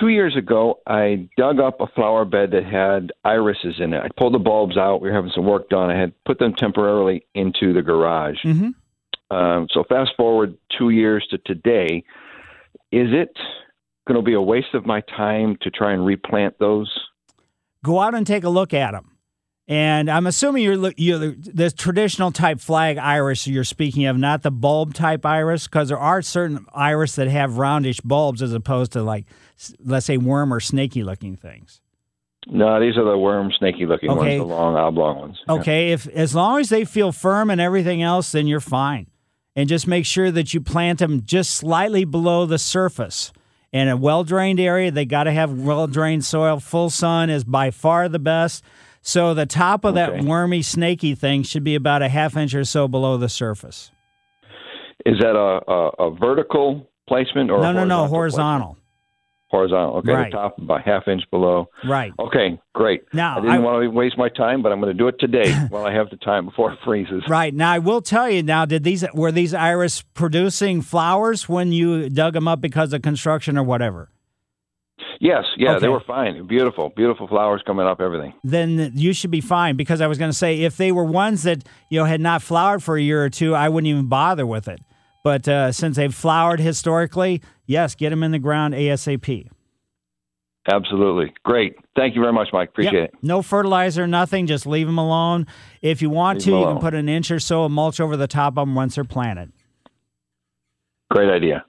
[0.00, 4.02] Two years ago, I dug up a flower bed that had irises in it.
[4.02, 5.00] I pulled the bulbs out.
[5.00, 5.90] We were having some work done.
[5.90, 8.38] I had put them temporarily into the garage.
[8.44, 9.36] Mm-hmm.
[9.36, 12.04] Um, so fast forward two years to today,
[12.94, 13.36] is it
[14.06, 16.92] going to be a waste of my time to try and replant those?
[17.82, 19.10] Go out and take a look at them.
[19.66, 24.50] And I'm assuming you're, you're the traditional type flag iris you're speaking of, not the
[24.50, 29.02] bulb type iris, because there are certain iris that have roundish bulbs as opposed to
[29.02, 29.24] like,
[29.82, 31.80] let's say, worm or snaky looking things.
[32.46, 34.38] No, these are the worm, snaky looking Okay.
[34.38, 35.38] ones, the long oblong ones.
[35.48, 39.06] Okay, if as long as they feel firm and everything else, then you're fine.
[39.56, 43.32] And just make sure that you plant them just slightly below the surface.
[43.72, 46.60] In a well drained area, they got to have well drained soil.
[46.60, 48.64] Full sun is by far the best.
[49.02, 52.64] So the top of that wormy, snaky thing should be about a half inch or
[52.64, 53.90] so below the surface.
[55.04, 58.78] Is that a, a, a vertical placement or no, a no, no, horizontal
[59.54, 59.96] horizontal.
[59.98, 60.30] Okay, Right.
[60.32, 61.68] the top about half inch below.
[61.84, 62.12] Right.
[62.18, 63.02] Okay, great.
[63.12, 65.16] Now, I didn't I- want to waste my time, but I'm going to do it
[65.18, 67.22] today while I have the time before it freezes.
[67.28, 68.42] Right now, I will tell you.
[68.42, 73.02] Now, did these were these iris producing flowers when you dug them up because of
[73.02, 74.10] construction or whatever?
[75.20, 75.80] Yes, yeah, Okay.
[75.80, 76.46] they were fine.
[76.46, 78.32] Beautiful, beautiful flowers coming up, everything.
[78.42, 81.44] Then you should be fine because I was going to say if they were ones
[81.44, 84.46] that you know had not flowered for a year or two, I wouldn't even bother
[84.46, 84.80] with it.
[85.24, 89.48] But uh, since they've flowered historically, yes, get them in the ground asap.
[90.70, 91.32] Absolutely.
[91.44, 91.74] Great.
[91.96, 92.68] Thank you very much, Mike.
[92.70, 93.04] Appreciate Yep.
[93.14, 93.14] it.
[93.22, 94.46] No fertilizer, nothing.
[94.46, 95.46] Just leave them alone.
[95.82, 98.16] If you want Leave to, you can put an inch or so of mulch over
[98.16, 99.52] the top of them once they're planted.
[101.10, 101.64] Great idea.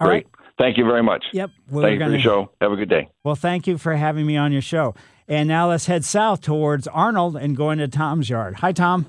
[0.00, 0.26] All Great.
[0.58, 1.24] Thank you very much.
[1.32, 1.50] Yep.
[1.70, 2.50] We're Thank you for gonna- your show.
[2.60, 3.08] Have a good day.
[3.24, 4.94] Well, thank you for having me on your show.
[5.28, 8.56] And now let's head south towards Arnold and go into Tom's yard.
[8.56, 9.06] Hi, Tom.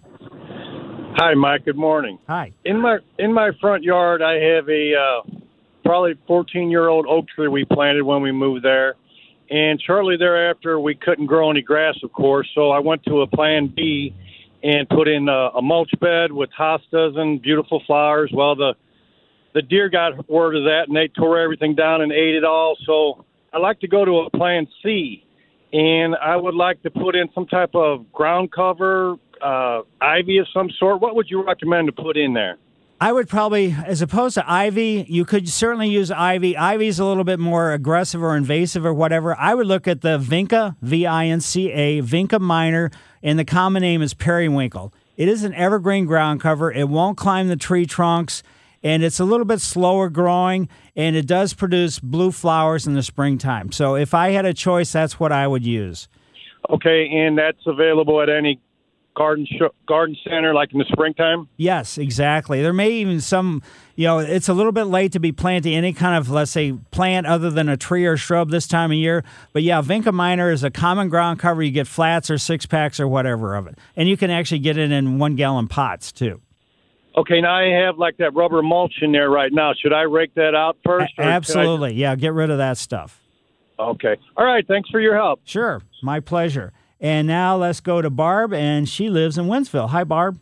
[1.19, 1.65] Hi, Mike.
[1.65, 2.19] Good morning.
[2.27, 2.53] Hi.
[2.63, 5.39] In my in my front yard, I have a uh,
[5.83, 8.93] probably 14 year old oak tree we planted when we moved there,
[9.49, 12.47] and shortly thereafter we couldn't grow any grass, of course.
[12.53, 14.13] So I went to a Plan B
[14.61, 18.29] and put in a, a mulch bed with hostas and beautiful flowers.
[18.31, 18.75] Well, the
[19.55, 22.77] the deer got word of that and they tore everything down and ate it all.
[22.85, 25.25] So I like to go to a Plan C,
[25.73, 30.47] and I would like to put in some type of ground cover, uh, ivy of
[30.53, 31.01] some sort.
[31.01, 32.57] What would you recommend to put in there?
[32.99, 36.57] I would probably, as opposed to ivy, you could certainly use ivy.
[36.57, 39.37] Ivy's a little bit more aggressive or invasive or whatever.
[39.37, 42.89] I would look at the Vinca, V I N C A, Vinca minor,
[43.21, 44.93] and the common name is periwinkle.
[45.15, 46.71] It is an evergreen ground cover.
[46.71, 48.41] It won't climb the tree trunks,
[48.81, 53.03] and it's a little bit slower growing, and it does produce blue flowers in the
[53.03, 53.71] springtime.
[53.71, 56.07] So if I had a choice, that's what I would use.
[56.69, 58.59] Okay, and that's available at any
[59.17, 61.47] garden sh- garden center, like in the springtime.
[61.57, 62.61] Yes, exactly.
[62.61, 63.63] There may even some,
[63.95, 66.73] you know, it's a little bit late to be planting any kind of, let's say,
[66.91, 69.23] plant other than a tree or shrub this time of year.
[69.53, 71.63] But yeah, Vinca minor is a common ground cover.
[71.63, 73.77] You get flats or six packs or whatever of it.
[73.95, 76.39] And you can actually get it in one gallon pots too.
[77.17, 79.73] Okay, now I have like that rubber mulch in there right now.
[79.81, 81.13] Should I rake that out first?
[81.17, 81.93] or should I- Absolutely.
[81.95, 83.19] Yeah, get rid of that stuff.
[83.79, 84.15] Okay.
[84.35, 84.65] All right.
[84.67, 85.39] Thanks for your help.
[85.43, 85.81] Sure.
[86.03, 86.73] My pleasure.
[86.99, 89.89] And now let's go to Barb, and she lives in Wentzville.
[89.89, 90.39] Hi, Barb.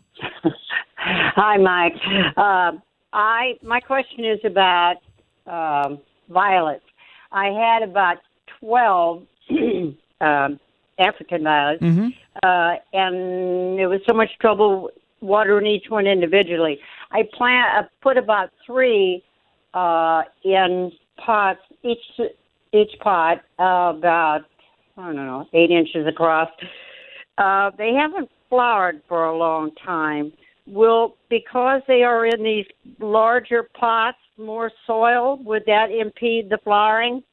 [0.98, 1.94] Hi, Mike.
[2.38, 2.72] Uh,
[3.14, 4.96] I my question is about
[5.48, 6.00] um,
[6.30, 6.84] violets.
[7.32, 8.18] I had about
[8.60, 9.24] twelve
[10.22, 10.60] um,
[10.98, 12.08] African violets, Mm-hmm.
[12.44, 14.90] uh, and there was so much trouble
[15.22, 16.80] watering each one individually.
[17.12, 19.24] I plant, I put about three
[19.74, 22.00] uh, in pots, each
[22.74, 24.42] each pot uh, about
[24.98, 26.50] I don't know eight inches across.
[27.38, 30.32] Uh, they haven't flowered for a long time.
[30.68, 32.66] Will because they are in these
[33.00, 37.24] larger pots, more soil, would that impede the flowering?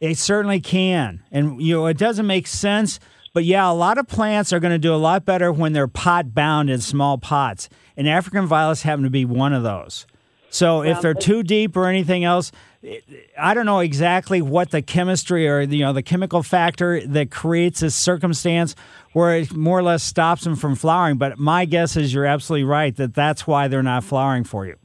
[0.00, 1.22] It certainly can.
[1.30, 3.00] And you know, it doesn't make sense,
[3.34, 5.88] but yeah, a lot of plants are going to do a lot better when they're
[5.88, 7.68] pot bound in small pots.
[7.96, 10.06] And African violets happen to be one of those.
[10.50, 12.52] So if Well, they're too deep or anything else,
[13.38, 17.80] I don't know exactly what the chemistry or you know the chemical factor that creates
[17.80, 18.74] this circumstance
[19.12, 21.18] where it more or less stops them from flowering.
[21.18, 24.76] But my guess is you're absolutely right that that's why they're not flowering for you.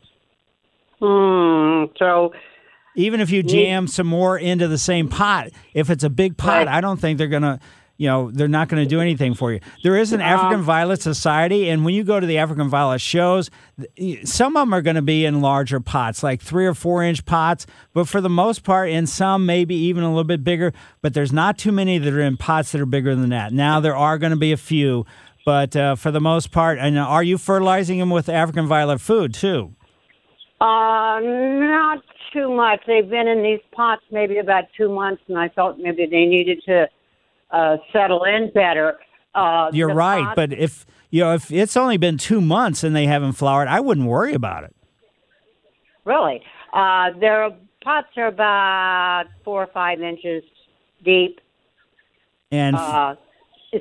[0.99, 1.86] Hmm.
[1.97, 2.34] So
[2.95, 6.68] even if you jam some more into the same pot, if it's a big pot,
[6.68, 7.59] I don't think they're gonna,
[8.04, 9.62] you know, they're not gonna do anything for you.
[9.82, 12.99] There is an African Um, Violet Society, and when you go to the African Violet
[12.99, 13.49] shows,
[14.26, 17.26] some of them are going to be in larger pots, like three or four inch
[17.26, 20.74] pots, but for the most part, in some maybe even a little bit bigger.
[21.01, 23.54] But there's not too many that are in pots that are bigger than that.
[23.54, 25.06] Now there are going to be a few,
[25.45, 29.34] but uh, for the most part, and are you fertilizing them with African Violet food
[29.34, 29.74] too?
[30.60, 31.99] Uh, not
[32.34, 32.82] too much.
[32.86, 36.62] They've been in these pots maybe about two months, and I felt maybe they needed
[36.66, 36.88] to
[37.54, 38.97] uh, settle in better.
[39.34, 42.93] Uh, You're right, pot- but if you know if it's only been two months and
[42.95, 44.76] they haven't flowered, I wouldn't worry about it.
[46.06, 46.41] really,
[46.74, 47.49] uh, their
[47.84, 50.43] pots are about four or five inches
[51.06, 51.39] deep,
[52.51, 53.16] And uh,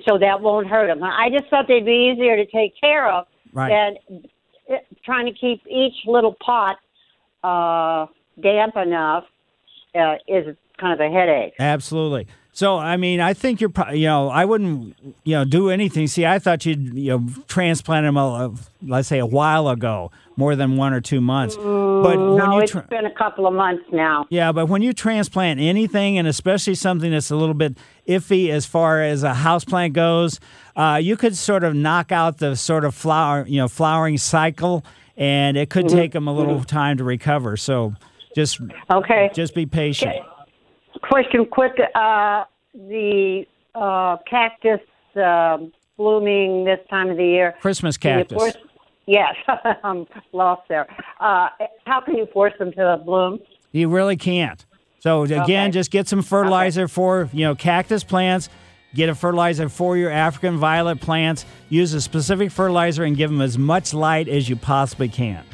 [0.09, 1.03] so that won't hurt them.
[1.03, 3.68] I just thought they'd be easier to take care of Right.
[4.09, 4.23] than
[4.70, 6.79] uh, trying to keep each little pot
[7.45, 8.07] uh,
[8.41, 9.25] damp enough
[9.95, 11.53] uh, is kind of a headache.
[11.61, 12.27] absolutely.
[12.55, 14.94] So I mean, I think you're pro- you know I wouldn't
[15.24, 16.07] you know do anything.
[16.07, 18.53] See, I thought you'd you know transplant them a,
[18.86, 21.57] let's say a while ago, more than one or two months.
[21.57, 21.64] but
[22.18, 24.26] when no, you it's tra- been a couple of months now.
[24.28, 28.66] Yeah, but when you transplant anything, and especially something that's a little bit iffy as
[28.66, 30.38] far as a houseplant goes,
[30.76, 34.84] uh, you could sort of knock out the sort of flower, you know, flowering cycle,
[35.16, 35.90] and it could Mhm.
[35.92, 37.57] take them a little time to recover.
[37.57, 37.94] So
[38.36, 39.30] just Okay.
[39.32, 40.16] just be patient.
[41.03, 41.72] Question quick.
[41.94, 42.44] Uh,
[42.74, 43.44] the
[43.74, 44.80] uh, cactus
[45.16, 47.55] um blooming this time of the year.
[47.61, 48.36] Christmas cactus.
[48.36, 48.57] force-
[49.07, 49.34] yes,
[49.84, 50.86] I'm lost there.
[51.20, 51.48] Uh,
[51.84, 53.40] how can you force them to bloom?
[53.72, 54.64] You really can't.
[55.00, 55.70] So again, Okay.
[55.70, 58.48] just get some fertilizer for you know cactus plants.
[58.94, 61.46] Get a fertilizer for your African violet plants.
[61.70, 65.44] Use a specific fertilizer and give them as much light as you possibly can.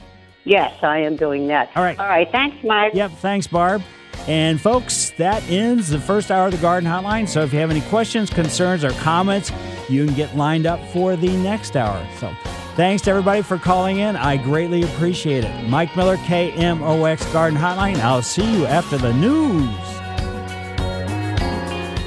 [0.45, 1.71] Yes, I am doing that.
[1.77, 1.99] All right.
[1.99, 2.29] All right.
[2.33, 2.95] Thanks, Mike.
[2.95, 3.13] Yep.
[3.21, 3.83] Thanks, Barb.
[4.27, 7.29] And folks, that ends the first hour of the Garden Hotline.
[7.29, 9.53] So if you have any questions, concerns, or comments,
[9.89, 12.07] you can get lined up for the next hour.
[12.19, 12.35] So
[12.79, 14.15] Thanks to everybody for calling in.
[14.15, 15.69] I greatly appreciate it.
[15.69, 17.99] Mike Miller, KMOX Garden Hotline.
[17.99, 19.69] I'll see you after the news.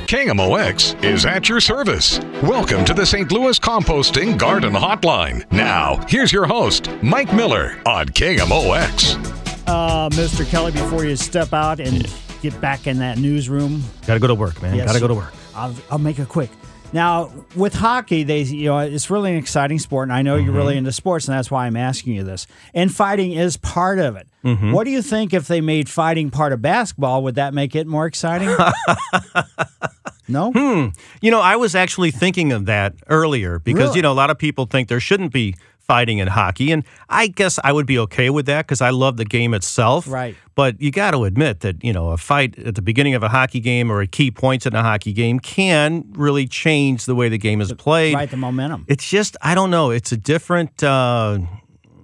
[0.07, 2.21] KMOX is at your service.
[2.41, 3.33] Welcome to the St.
[3.33, 5.43] Louis Composting Garden Hotline.
[5.51, 9.40] Now, here's your host, Mike Miller on KMOX.
[9.67, 10.47] Uh, Mr.
[10.49, 14.35] Kelly, before you step out and get back in that newsroom, Got to go to
[14.35, 14.75] work, man.
[14.75, 15.33] Yes, Got to go to work.
[15.55, 16.49] I'll, I'll make it quick.
[16.93, 20.51] Now, with hockey, they you know it's really an exciting sport, and I know you're
[20.53, 22.47] really into sports, and that's why I'm asking you this.
[22.73, 24.27] And fighting is part of it.
[24.43, 24.73] Mhm.
[24.73, 27.23] What do you think if they made fighting part of basketball?
[27.23, 28.49] Would that make it more exciting?
[30.27, 30.51] no.
[30.51, 30.87] Hmm.
[31.21, 33.95] You know, I was actually thinking of that earlier because Really?
[33.97, 35.55] you know a lot of people think there shouldn't be
[35.91, 39.17] fighting in hockey, and I guess I would be okay with that because I love
[39.17, 40.07] the game itself.
[40.07, 40.37] Right.
[40.55, 43.27] But you got to admit that you know a fight at the beginning of a
[43.27, 47.27] hockey game or at key points in a hockey game can really change the way
[47.27, 48.15] the game is played.
[48.15, 48.85] Right, the momentum.
[48.87, 49.91] It's just I don't know.
[49.91, 50.81] It's a different.
[50.81, 51.39] Uh,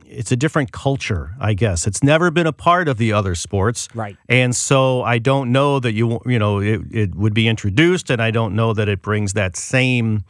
[0.05, 1.87] it's a different culture, I guess.
[1.87, 4.17] It's never been a part of the other sports, Right.
[4.27, 8.21] And so I don't know that you you know it, it would be introduced, and
[8.21, 10.25] I don't know that it brings that same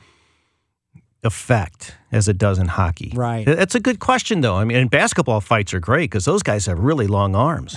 [1.23, 3.11] effect as it does in hockey.
[3.15, 3.45] Right.
[3.45, 4.55] That's a good question, though.
[4.55, 7.75] I mean, and basketball fights are great because those guys have really long arms.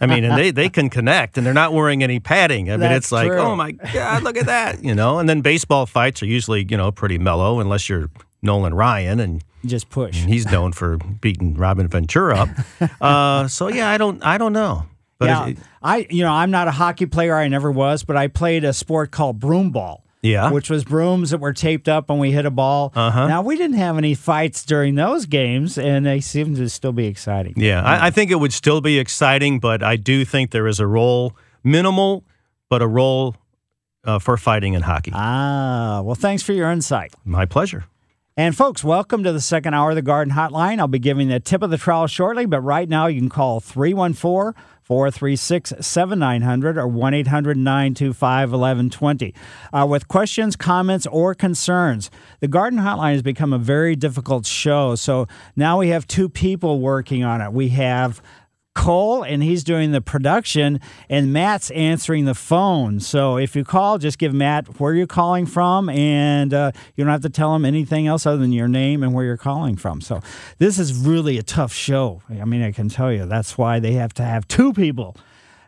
[0.00, 2.68] I mean, and they, they can connect, and they're not wearing any padding.
[2.70, 3.38] I mean, That's it's like, true.
[3.38, 5.18] oh my god, look at that, you know.
[5.18, 8.08] And then baseball fights are usually you know pretty mellow, unless you're
[8.42, 10.20] Nolan Ryan, and just push.
[10.22, 12.48] And he's known for beating Robin Ventura up.
[13.00, 14.86] uh, so yeah, I don't I don't know,
[15.18, 17.34] but yeah, it- I you know I'm not a hockey player.
[17.36, 20.01] I never was, but I played a sport called broom ball.
[20.22, 20.52] Yeah.
[20.52, 22.92] which was brooms that were taped up when we hit a ball.
[22.94, 23.26] Uh-huh.
[23.26, 27.06] Now we didn't have any fights during those games, and they seem to still be
[27.06, 27.54] exciting.
[27.56, 30.78] yeah, I, I think it would still be exciting, but I do think there is
[30.78, 32.22] a role, minimal,
[32.70, 33.34] but a role
[34.04, 35.10] uh, for fighting in hockey.
[35.14, 37.12] Ah, well, thanks for your insight.
[37.24, 37.84] My pleasure.
[38.36, 40.78] And folks, welcome to the second hour of the Garden Hotline.
[40.78, 43.60] I'll be giving the tip of the trowel shortly, but right now you can call
[43.60, 49.34] 314 436 7900 or 1 800 925 1120
[49.72, 52.10] Uh, with questions, comments, or concerns.
[52.40, 55.26] The Garden Hotline has become a very difficult show, so
[55.56, 57.52] now we have two people working on it.
[57.52, 58.20] We have
[58.74, 63.00] Cole, and he's doing the production, and Matt's answering the phone.
[63.00, 67.12] So if you call, just give Matt where you're calling from, and uh, you don't
[67.12, 70.00] have to tell him anything else other than your name and where you're calling from.
[70.00, 70.20] So
[70.58, 72.22] this is really a tough show.
[72.30, 75.16] I mean, I can tell you that's why they have to have two people.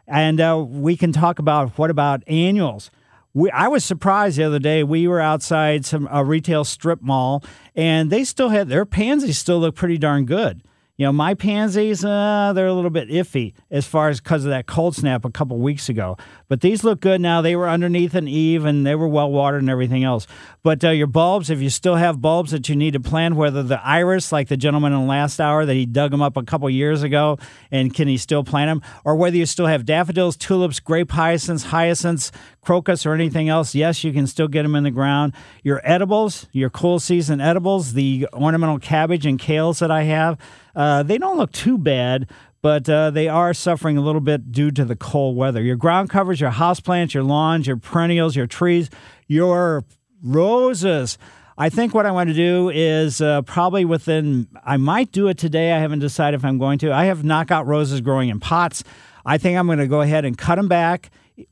[0.06, 2.90] And uh, we can talk about what about annuals.
[3.32, 4.84] We, I was surprised the other day.
[4.84, 7.42] We were outside some a retail strip mall,
[7.74, 10.62] and they still had their pansies still look pretty darn good.
[10.96, 14.50] You know, my pansies, uh, they're a little bit iffy as far as because of
[14.50, 16.16] that cold snap a couple weeks ago.
[16.46, 17.42] But these look good now.
[17.42, 20.28] They were underneath an eave and they were well watered and everything else.
[20.62, 23.64] But uh, your bulbs, if you still have bulbs that you need to plant, whether
[23.64, 26.44] the iris, like the gentleman in the last hour that he dug them up a
[26.44, 27.38] couple years ago,
[27.72, 31.64] and can he still plant them, or whether you still have daffodils, tulips, grape hyacinths,
[31.64, 32.30] hyacinths,
[32.64, 35.32] crocus, or anything else, yes, you can still get them in the ground.
[35.62, 40.38] Your edibles, your cool season edibles, the ornamental cabbage and kales that I have,
[40.74, 42.28] uh, they don't look too bad,
[42.62, 45.62] but uh, they are suffering a little bit due to the cold weather.
[45.62, 48.88] Your ground covers, your houseplants, your lawns, your perennials, your trees,
[49.26, 49.84] your
[50.22, 51.18] roses.
[51.56, 55.38] I think what I want to do is uh, probably within, I might do it
[55.38, 55.72] today.
[55.72, 56.92] I haven't decided if I'm going to.
[56.92, 58.82] I have knockout roses growing in pots.
[59.24, 61.10] I think I'm going to go ahead and cut them back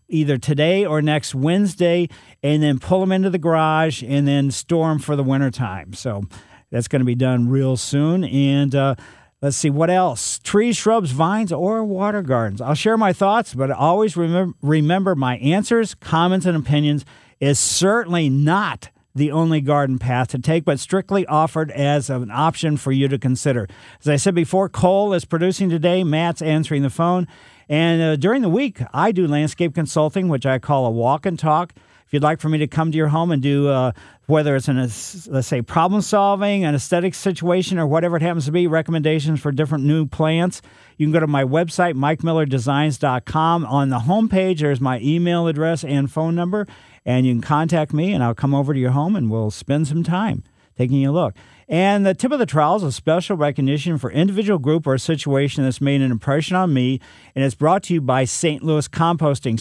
[0.08, 2.08] either today or next Wednesday
[2.42, 5.92] and then pull them into the garage and then store them for the wintertime.
[5.92, 6.24] So
[6.70, 8.24] that's going to be done real soon.
[8.24, 8.94] And uh,
[9.40, 12.60] let's see what else trees, shrubs, vines, or water gardens.
[12.60, 17.04] I'll share my thoughts, but always remember, remember my answers, comments, and opinions
[17.40, 22.76] is certainly not the only garden path to take, but strictly offered as an option
[22.76, 23.68] for you to consider.
[24.00, 27.28] As I said before, Cole is producing today, Matt's answering the phone.
[27.68, 31.38] And uh, during the week, I do landscape consulting, which I call a walk and
[31.38, 31.72] talk.
[32.06, 33.92] If you'd like for me to come to your home and do, uh,
[34.26, 38.52] whether it's an, let's say, problem solving, an aesthetic situation, or whatever it happens to
[38.52, 40.60] be, recommendations for different new plants,
[40.98, 43.64] you can go to my website, mikemillerdesigns.com.
[43.64, 46.66] On the homepage, there's my email address and phone number,
[47.06, 49.88] and you can contact me, and I'll come over to your home and we'll spend
[49.88, 50.44] some time
[50.76, 51.34] taking a look.
[51.68, 55.64] And the tip of the trowel is a special recognition for individual group or situation
[55.64, 57.00] that's made an impression on me,
[57.34, 58.62] and it's brought to you by St.
[58.62, 59.54] Louis Composting,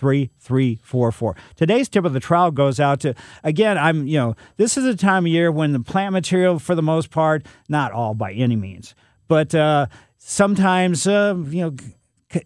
[0.00, 1.36] 636-861-3344.
[1.56, 4.96] Today's tip of the trowel goes out to, again, I'm, you know, this is a
[4.96, 8.56] time of year when the plant material, for the most part, not all by any
[8.56, 8.94] means,
[9.28, 11.76] but uh, sometimes, uh, you know,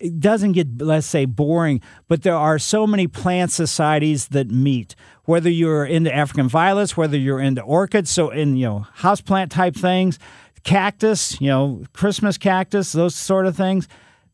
[0.00, 4.94] it doesn't get, let's say, boring, but there are so many plant societies that meet.
[5.24, 9.74] Whether you're into African violets, whether you're into orchids, so in you know houseplant type
[9.74, 10.18] things,
[10.64, 13.88] cactus, you know Christmas cactus, those sort of things.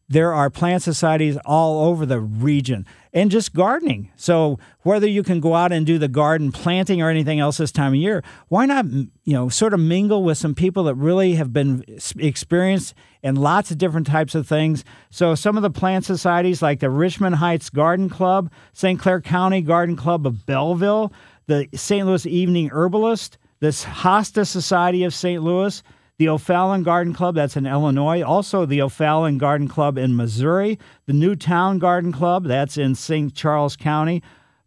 [0.08, 4.10] There are plant societies all over the region and just gardening.
[4.16, 7.72] So whether you can go out and do the garden planting or anything else this
[7.72, 11.36] time of year, why not you know sort of mingle with some people that really
[11.36, 11.84] have been
[12.18, 14.84] experienced in lots of different types of things.
[15.08, 19.00] So some of the plant societies like the Richmond Heights Garden Club, St.
[19.00, 21.12] Clair County Garden Club of Belleville,
[21.46, 22.06] the St.
[22.06, 25.42] Louis Evening Herbalist, this Hosta Society of St.
[25.42, 25.82] Louis,
[26.18, 28.22] the O'Fallon Garden Club, that's in Illinois.
[28.22, 30.78] Also, the O'Fallon Garden Club in Missouri.
[31.06, 33.34] The Newtown Garden Club, that's in St.
[33.34, 34.22] Charles County.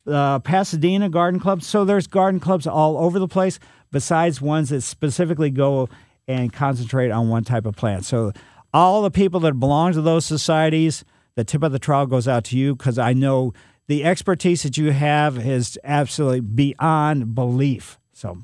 [0.06, 1.64] Uh, Pasadena Garden Club.
[1.64, 3.60] So there's garden clubs all over the place,
[3.91, 5.89] besides ones that specifically go
[6.28, 8.06] and concentrate on one type of plant.
[8.06, 8.34] So
[8.74, 12.43] all the people that belong to those societies, the tip of the trowel goes out
[12.45, 13.54] to you because I know
[13.88, 17.98] the expertise that you have is absolutely beyond belief.
[18.12, 18.39] So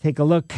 [0.00, 0.52] take a look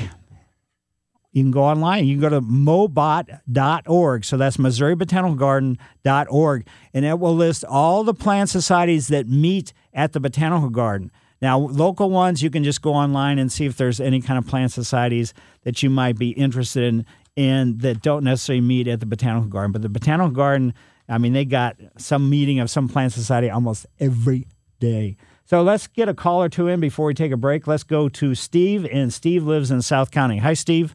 [1.32, 2.06] you can go online.
[2.06, 4.24] You can go to mobot.org.
[4.24, 6.66] So that's Missouri Botanical Garden.org.
[6.92, 11.12] And it will list all the plant societies that meet at the Botanical Garden.
[11.40, 14.46] Now, local ones, you can just go online and see if there's any kind of
[14.46, 17.06] plant societies that you might be interested in,
[17.36, 19.72] and that don't necessarily meet at the Botanical Garden.
[19.72, 20.74] But the Botanical Garden,
[21.08, 24.48] I mean, they got some meeting of some plant society almost every
[24.80, 25.16] day.
[25.46, 27.66] So let's get a call or two in before we take a break.
[27.66, 30.38] Let's go to Steve, and Steve lives in South County.
[30.38, 30.94] Hi, Steve.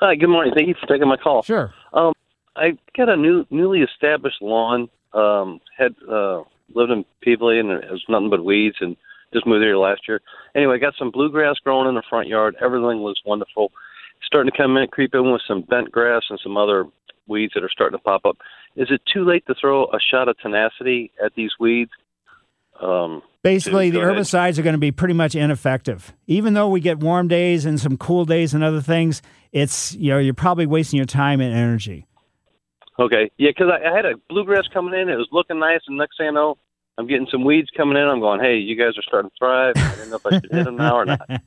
[0.00, 0.52] Hi, good morning.
[0.54, 1.42] Thank you for taking my call.
[1.42, 1.74] Sure.
[1.92, 2.12] Um,
[2.54, 4.88] I got a new, newly established lawn.
[5.12, 6.42] Um, had uh,
[6.72, 8.96] lived in Peabody, and it was nothing but weeds, and
[9.32, 10.20] just moved here last year.
[10.54, 12.54] Anyway, got some bluegrass growing in the front yard.
[12.62, 13.72] Everything was wonderful.
[14.24, 16.84] Starting to come in, creep in with some bent grass and some other
[17.26, 18.36] weeds that are starting to pop up.
[18.76, 21.90] Is it too late to throw a shot of tenacity at these weeds?
[22.80, 26.12] Um, Basically, the herbicides are going to be pretty much ineffective.
[26.26, 29.22] Even though we get warm days and some cool days and other things,
[29.52, 32.06] it's you know you're probably wasting your time and energy.
[32.98, 35.08] Okay, yeah, because I, I had a bluegrass coming in.
[35.08, 36.58] It was looking nice, and next thing I know,
[36.98, 38.02] I'm getting some weeds coming in.
[38.08, 39.74] I'm going, hey, you guys are starting to thrive.
[39.76, 41.30] I didn't know if I should hit them now or not.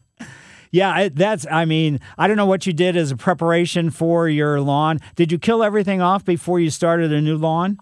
[0.74, 1.46] Yeah, that's.
[1.52, 5.00] I mean, I don't know what you did as a preparation for your lawn.
[5.16, 7.78] Did you kill everything off before you started a new lawn?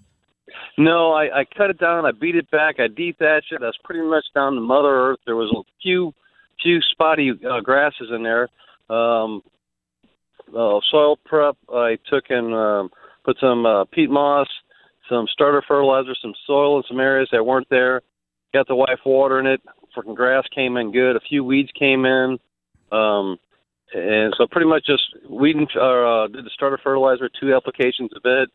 [0.77, 2.05] No, I, I cut it down.
[2.05, 2.75] I beat it back.
[2.79, 3.61] I dethatched it.
[3.61, 5.19] I was pretty much down to Mother Earth.
[5.25, 6.13] There was a few,
[6.61, 8.47] few spotty uh, grasses in there.
[8.89, 9.41] Um,
[10.49, 11.55] uh, soil prep.
[11.73, 12.89] I took and um,
[13.23, 14.47] put some uh, peat moss,
[15.09, 18.01] some starter fertilizer, some soil in some areas that weren't there.
[18.53, 19.61] Got the wife watering it.
[19.95, 21.15] Freaking grass came in good.
[21.15, 22.37] A few weeds came in.
[22.91, 23.37] Um,
[23.93, 28.49] and so pretty much just weeding uh, did the starter fertilizer, two applications of it,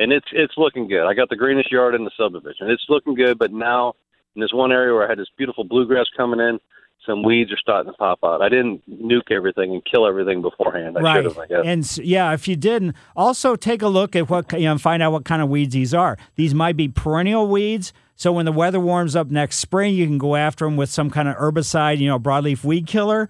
[0.00, 1.06] and it's it's looking good.
[1.06, 2.70] I got the greenest yard in the subdivision.
[2.70, 3.94] It's looking good, but now
[4.34, 6.58] in this one area where I had this beautiful bluegrass coming in,
[7.06, 8.40] some weeds are starting to pop out.
[8.40, 10.96] I didn't nuke everything and kill everything beforehand.
[10.96, 11.16] I right.
[11.16, 11.62] should have, I guess.
[11.64, 15.12] And yeah, if you didn't, also take a look at what you know, find out
[15.12, 16.16] what kind of weeds these are.
[16.36, 17.92] These might be perennial weeds.
[18.16, 21.10] So when the weather warms up next spring, you can go after them with some
[21.10, 23.28] kind of herbicide, you know, broadleaf weed killer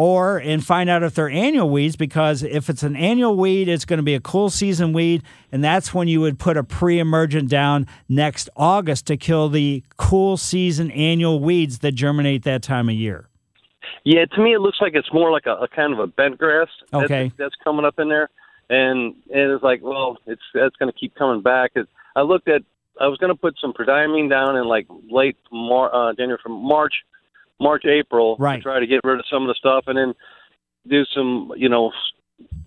[0.00, 3.84] or and find out if they're annual weeds because if it's an annual weed it's
[3.84, 5.22] going to be a cool season weed
[5.52, 10.38] and that's when you would put a pre-emergent down next august to kill the cool
[10.38, 13.28] season annual weeds that germinate that time of year.
[14.02, 16.38] Yeah to me it looks like it's more like a, a kind of a bent
[16.38, 17.24] grass okay.
[17.24, 18.30] that's, that's coming up in there
[18.70, 21.72] and and it's like well it's that's going to keep coming back.
[21.74, 21.86] It,
[22.16, 22.62] i looked at
[22.98, 26.52] i was going to put some prodiamine down in like late Mar- uh, january from
[26.52, 26.94] march
[27.60, 28.56] March, April, right.
[28.56, 30.14] to try to get rid of some of the stuff, and then
[30.88, 31.92] do some, you know,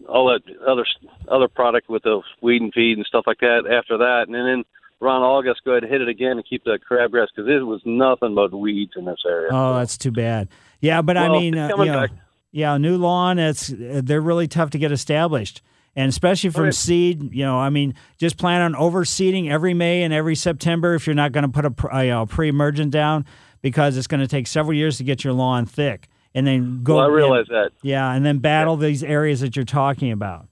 [0.07, 0.85] all that other
[1.27, 4.63] other product with the weed and feed and stuff like that after that, and then
[5.01, 7.81] around August, go ahead and hit it again and keep the crabgrass because it was
[7.85, 9.49] nothing but weeds in this area.
[9.51, 10.47] Oh, that's too bad.
[10.79, 12.07] Yeah, but well, I mean, uh, you know,
[12.51, 13.39] yeah, new lawn.
[13.39, 15.61] It's they're really tough to get established
[15.95, 16.75] and especially from right.
[16.75, 17.33] seed.
[17.33, 21.15] You know, I mean, just plan on overseeding every May and every September if you're
[21.15, 23.25] not going to put a, a you know, pre-emergent down
[23.63, 26.97] because it's going to take several years to get your lawn thick, and then go.
[26.97, 27.71] Well, I realize that.
[27.81, 28.87] Yeah, and then battle yeah.
[28.87, 30.45] these areas that you're talking about.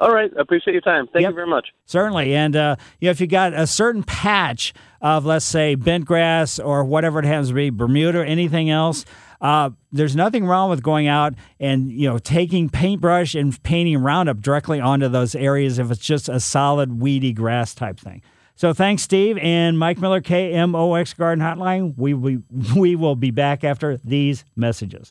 [0.00, 1.06] All right, I appreciate your time.
[1.12, 1.30] Thank yep.
[1.30, 1.68] you very much.
[1.86, 6.04] Certainly, and uh, you know, if you got a certain patch of, let's say, bent
[6.04, 9.04] grass or whatever it happens to be, Bermuda, or anything else.
[9.40, 14.40] Uh, there's nothing wrong with going out and you know taking paintbrush and painting Roundup
[14.40, 18.22] directly onto those areas if it's just a solid weedy grass type thing.
[18.56, 21.94] So thanks, Steve and Mike Miller, KMOX Garden Hotline.
[21.96, 22.38] We, we,
[22.76, 25.10] we will be back after these messages.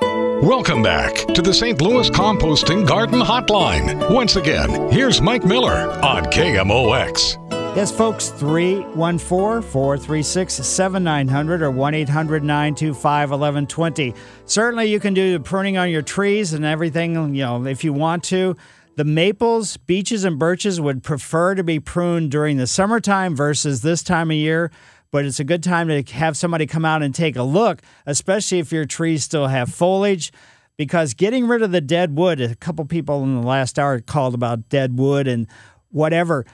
[0.00, 1.80] Welcome back to the St.
[1.80, 4.12] Louis Composting Garden Hotline.
[4.12, 7.40] Once again, here's Mike Miller on KMOX.
[7.74, 14.14] Yes, folks, 314 436 7900 or 1 800 925 1120.
[14.44, 17.92] Certainly, you can do the pruning on your trees and everything, you know, if you
[17.92, 18.56] want to.
[18.96, 24.04] The maples, beeches, and birches would prefer to be pruned during the summertime versus this
[24.04, 24.70] time of year,
[25.10, 28.60] but it's a good time to have somebody come out and take a look, especially
[28.60, 30.32] if your trees still have foliage.
[30.76, 34.34] Because getting rid of the dead wood, a couple people in the last hour called
[34.34, 35.48] about dead wood and
[35.90, 36.46] whatever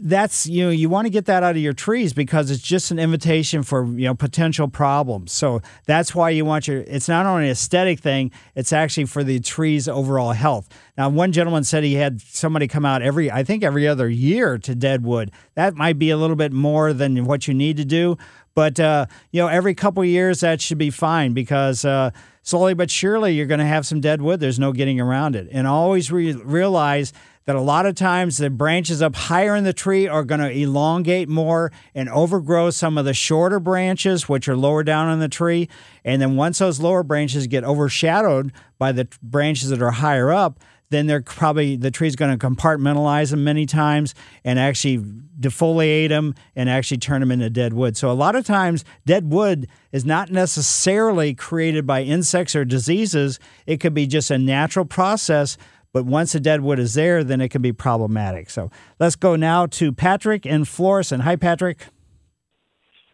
[0.00, 2.90] that's you know you want to get that out of your trees because it's just
[2.90, 5.32] an invitation for you know potential problems.
[5.32, 9.24] So that's why you want your it's not only an aesthetic thing it's actually for
[9.24, 10.68] the trees overall health.
[10.96, 14.58] Now one gentleman said he had somebody come out every i think every other year
[14.58, 15.30] to deadwood.
[15.54, 18.16] That might be a little bit more than what you need to do
[18.58, 22.10] but uh, you know every couple years that should be fine because uh,
[22.42, 25.46] slowly but surely you're going to have some dead wood there's no getting around it.
[25.52, 27.12] And always re- realize
[27.48, 30.50] that a lot of times the branches up higher in the tree are going to
[30.50, 35.30] elongate more and overgrow some of the shorter branches, which are lower down in the
[35.30, 35.66] tree.
[36.04, 40.60] And then once those lower branches get overshadowed by the branches that are higher up,
[40.90, 44.98] then they're probably the tree's going to compartmentalize them many times and actually
[45.40, 47.96] defoliate them and actually turn them into dead wood.
[47.96, 53.40] So a lot of times dead wood is not necessarily created by insects or diseases.
[53.66, 55.56] It could be just a natural process
[55.92, 58.50] but once the dead wood is there, then it can be problematic.
[58.50, 61.22] So let's go now to Patrick in Florissant.
[61.22, 61.86] Hi, Patrick.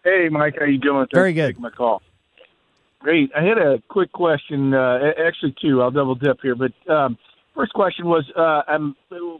[0.04, 0.56] Hey, Mike.
[0.58, 1.06] How you doing?
[1.06, 1.58] Thanks Very good.
[1.58, 2.02] my call.
[3.00, 3.30] Great.
[3.36, 4.74] I had a quick question.
[4.74, 5.82] Uh, actually, two.
[5.82, 6.54] I'll double dip here.
[6.54, 7.16] But um,
[7.54, 8.96] first question was, uh, I'm,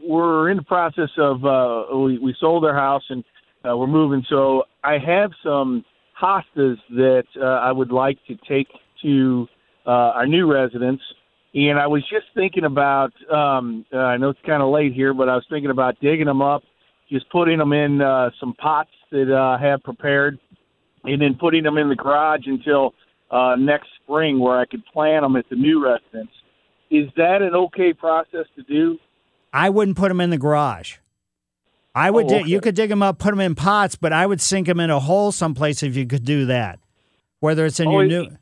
[0.07, 3.25] we're in the process of uh, we, we sold our house and
[3.69, 4.25] uh, we're moving.
[4.29, 5.85] So I have some
[6.21, 8.69] hostas that uh, I would like to take
[9.03, 9.47] to
[9.87, 11.01] uh, our new residence
[11.55, 15.15] and I was just thinking about, um, uh, I know it's kind of late here,
[15.15, 16.63] but I was thinking about digging them up,
[17.11, 20.39] just putting them in uh, some pots that uh, I have prepared,
[21.05, 22.95] and then putting them in the garage until
[23.31, 26.31] uh, next spring where I could plant them at the new residence.
[26.91, 28.99] Is that an okay process to do?
[29.53, 30.97] I wouldn't put them in the garage.
[31.95, 32.27] I would.
[32.27, 32.51] Oh, dig okay.
[32.51, 34.91] You could dig them up, put them in pots, but I would sink them in
[34.91, 36.81] a hole someplace if you could do that.
[37.39, 38.37] Whether it's in Oh, your new.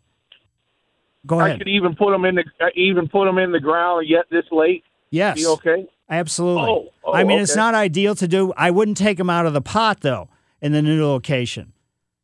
[1.27, 4.09] Go I could even put them in the uh, even put them in the ground
[4.09, 4.85] yet this late.
[5.11, 5.37] Yes.
[5.37, 5.87] Be okay.
[6.11, 6.63] Absolutely.
[6.69, 8.53] Oh, oh, I mean, it's not ideal to do.
[8.57, 10.29] I wouldn't take them out of the pot though
[10.61, 11.73] in the new location.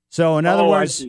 [0.09, 1.05] So in other Oh, words,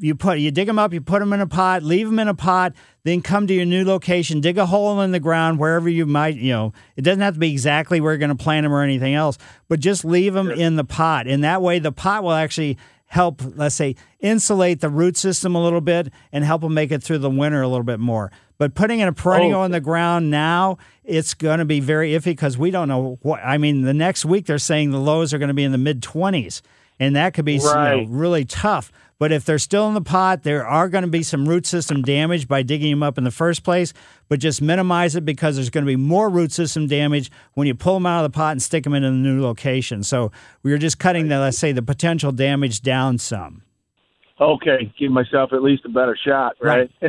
[0.00, 2.28] you put you dig them up, you put them in a pot, leave them in
[2.28, 2.72] a pot,
[3.04, 6.36] then come to your new location, dig a hole in the ground wherever you might.
[6.36, 8.82] You know, it doesn't have to be exactly where you're going to plant them or
[8.82, 12.32] anything else, but just leave them in the pot, and that way the pot will
[12.32, 12.78] actually
[13.08, 17.02] help, let's say, insulate the root system a little bit and help them make it
[17.02, 18.30] through the winter a little bit more.
[18.58, 19.64] But putting in a perennial Oh.
[19.64, 23.40] in the ground now, it's going to be very iffy because we don't know what.
[23.44, 25.78] I mean, the next week they're saying the lows are going to be in the
[25.78, 26.60] mid 20s,
[27.00, 28.92] and that could be you know, really tough.
[29.18, 32.02] But if they're still in the pot, there are going to be some root system
[32.02, 33.92] damage by digging them up in the first place.
[34.28, 37.74] But just minimize it because there's going to be more root system damage when you
[37.74, 40.04] pull them out of the pot and stick them in a new location.
[40.04, 40.30] So
[40.62, 43.62] we are just cutting the, let's say, the potential damage down some.
[44.40, 46.88] Okay, give myself at least a better shot, right?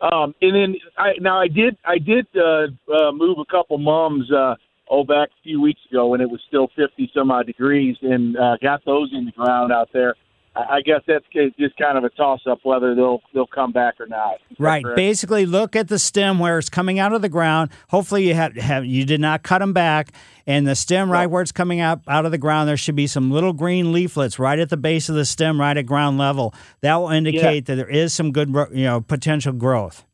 [0.00, 4.30] um, and then I now I did I did uh, uh, move a couple mums
[4.30, 4.54] uh,
[4.88, 8.36] oh back a few weeks ago when it was still fifty some odd degrees and
[8.36, 10.14] uh, got those in the ground out there.
[10.56, 11.24] I guess that's
[11.58, 14.36] just kind of a toss up whether they'll they'll come back or not.
[14.56, 14.84] Right.
[14.94, 17.70] Basically, look at the stem where it's coming out of the ground.
[17.88, 20.12] Hopefully, you have, have you did not cut them back,
[20.46, 22.68] and the stem right where it's coming out out of the ground.
[22.68, 25.76] There should be some little green leaflets right at the base of the stem, right
[25.76, 26.54] at ground level.
[26.82, 30.04] That will indicate that there is some good, you know, potential growth.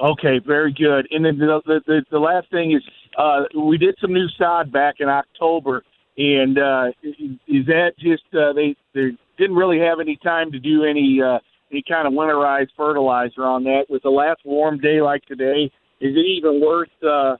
[0.00, 1.06] Okay, very good.
[1.12, 2.82] And then the the, the, the last thing is
[3.16, 5.82] uh, we did some new sod back in October,
[6.16, 7.14] and uh, is
[7.48, 11.38] is that just uh, they they didn't really have any time to do any uh,
[11.70, 13.86] any kind of winterized fertilizer on that.
[13.88, 17.36] With the last warm day like today, is it even worth uh,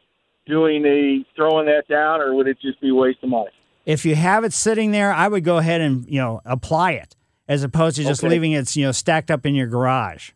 [0.46, 3.50] doing a throwing that down, or would it just be a waste of money?
[3.86, 7.16] If you have it sitting there, I would go ahead and you know apply it
[7.48, 8.30] as opposed to just Okay.
[8.30, 10.30] leaving it you know stacked up in your garage.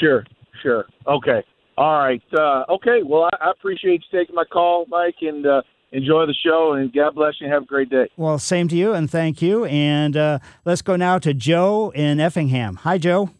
[0.00, 0.24] Sure,
[0.62, 0.86] sure.
[1.06, 1.42] Okay.
[1.76, 2.22] All right.
[2.32, 3.02] Uh, okay.
[3.04, 5.62] Well, I, I appreciate you taking my call, Mike, and uh,
[5.92, 6.72] enjoy the show.
[6.72, 7.46] And God bless you.
[7.46, 8.08] And Have a great day.
[8.16, 9.66] Well, same to you, and thank you.
[9.66, 12.76] And uh, let's go now to Joe in Effingham.
[12.76, 13.30] Hi, Joe.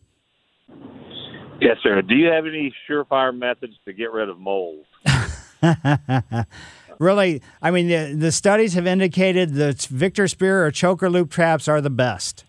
[1.60, 2.02] Yes, sir.
[2.02, 4.84] Do you have any surefire methods to get rid of mold?
[6.98, 11.66] really, I mean, the, the studies have indicated that Victor Spear or choker loop traps
[11.68, 12.44] are the best.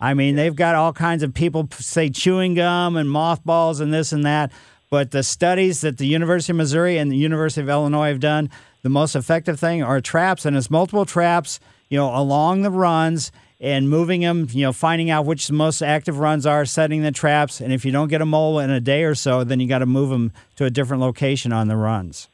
[0.00, 4.12] I mean, they've got all kinds of people say chewing gum and mothballs and this
[4.12, 4.50] and that.
[4.90, 8.50] But the studies that the University of Missouri and the University of Illinois have done,
[8.82, 13.30] the most effective thing are traps, and it's multiple traps, you know, along the runs
[13.60, 17.12] and moving them, you know, finding out which the most active runs are, setting the
[17.12, 17.60] traps.
[17.60, 19.78] And if you don't get a mole in a day or so, then you got
[19.78, 22.28] to move them to a different location on the runs.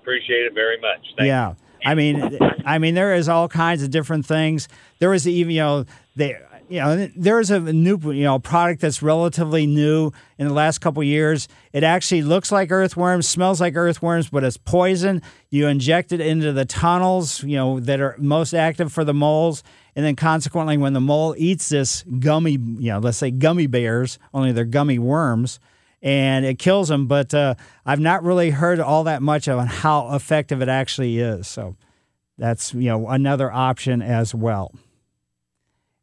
[0.00, 1.06] Appreciate it very much.
[1.16, 1.54] Thank yeah.
[1.84, 4.68] I mean, I mean, there is all kinds of different things.
[4.98, 5.84] There was even, you know,
[6.16, 6.36] they,
[6.70, 10.78] you know, there is a new, you know, product that's relatively new in the last
[10.78, 11.48] couple years.
[11.72, 15.20] It actually looks like earthworms, smells like earthworms, but it's poison.
[15.50, 19.64] You inject it into the tunnels, you know, that are most active for the moles,
[19.96, 24.20] and then consequently, when the mole eats this gummy, you know, let's say gummy bears,
[24.32, 25.58] only they're gummy worms,
[26.00, 27.08] and it kills them.
[27.08, 31.48] But uh, I've not really heard all that much on how effective it actually is.
[31.48, 31.74] So
[32.38, 34.72] that's you know another option as well.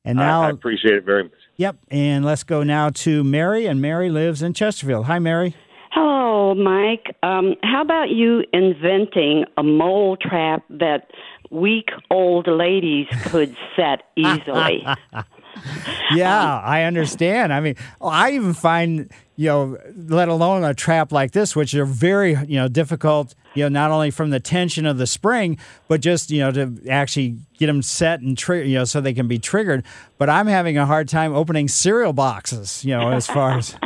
[0.08, 1.34] And now, I, I appreciate it very much.
[1.58, 1.78] yep.
[1.92, 5.06] And let's go now to Mary, and Mary lives in Chesterfield.
[5.06, 5.54] Hi, Mary.
[5.92, 7.16] Hello, Mike.
[7.24, 11.10] Um, how about you inventing a mole trap that
[11.52, 14.86] weak old ladies could set easily?
[16.14, 17.52] yeah, I understand.
[17.52, 21.86] I mean, I even find, you know, let alone a trap like this, which are
[21.86, 26.02] very, you know, difficult, you know, not only from the tension of the spring, but
[26.02, 29.28] just, you know, to actually get them set and trigger, you know, so they can
[29.28, 29.84] be triggered.
[30.18, 33.76] But I'm having a hard time opening cereal boxes, you know, as far as.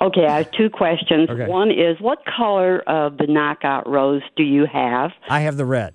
[0.00, 1.30] Okay, I have two questions.
[1.30, 1.46] Okay.
[1.46, 5.12] One is what color of the knockout rose do you have?
[5.28, 5.94] I have the red.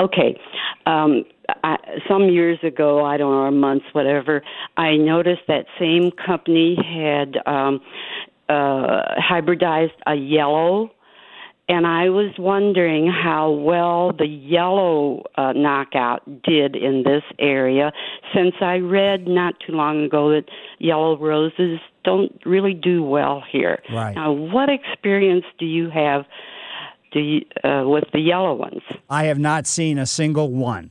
[0.00, 0.40] Okay.
[0.86, 1.24] Um,
[1.62, 1.76] I,
[2.08, 4.42] some years ago, I don't know, months, whatever,
[4.78, 7.82] I noticed that same company had um,
[8.48, 10.90] uh, hybridized a yellow.
[11.66, 17.90] And I was wondering how well the yellow uh, knockout did in this area,
[18.34, 20.44] since I read not too long ago that
[20.78, 23.80] yellow roses don't really do well here.
[23.90, 24.14] Right.
[24.14, 26.26] Now, what experience do you have
[27.12, 28.82] do you, uh, with the yellow ones?
[29.08, 30.90] I have not seen a single one.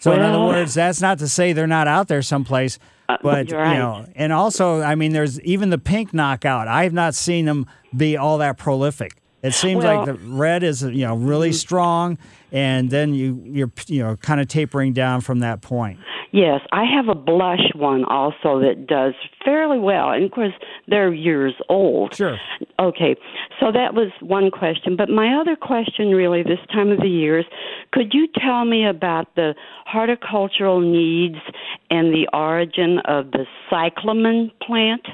[0.00, 2.78] So in other words, that's not to say they're not out there someplace,
[3.22, 3.72] but you're right.
[3.72, 6.68] you know, and also, I mean, there's even the pink knockout.
[6.68, 9.16] I have not seen them be all that prolific.
[9.42, 11.54] It seems Well- like the red is you know really mm-hmm.
[11.54, 12.18] strong,
[12.52, 15.98] and then you you're you know kind of tapering down from that point.
[16.30, 19.14] Yes, I have a blush one also that does
[19.44, 20.10] fairly well.
[20.10, 20.52] And of course,
[20.86, 22.14] they're years old.
[22.14, 22.38] Sure.
[22.78, 23.16] Okay,
[23.58, 24.94] so that was one question.
[24.94, 27.46] But my other question, really, this time of the year is
[27.92, 29.54] could you tell me about the
[29.86, 31.38] horticultural needs
[31.90, 35.06] and the origin of the cyclamen plant?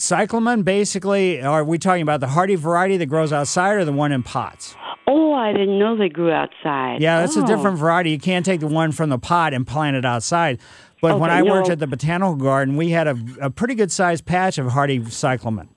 [0.00, 4.12] Cyclamen, basically, are we talking about the hardy variety that grows outside, or the one
[4.12, 4.76] in pots?
[5.06, 7.00] Oh, I didn't know they grew outside.
[7.00, 7.42] Yeah, that's oh.
[7.42, 8.10] a different variety.
[8.10, 10.60] You can't take the one from the pot and plant it outside.
[11.00, 13.92] But when Okay, I worked at the botanical garden, we had a, a pretty good
[13.92, 15.68] sized patch of hardy cyclamen.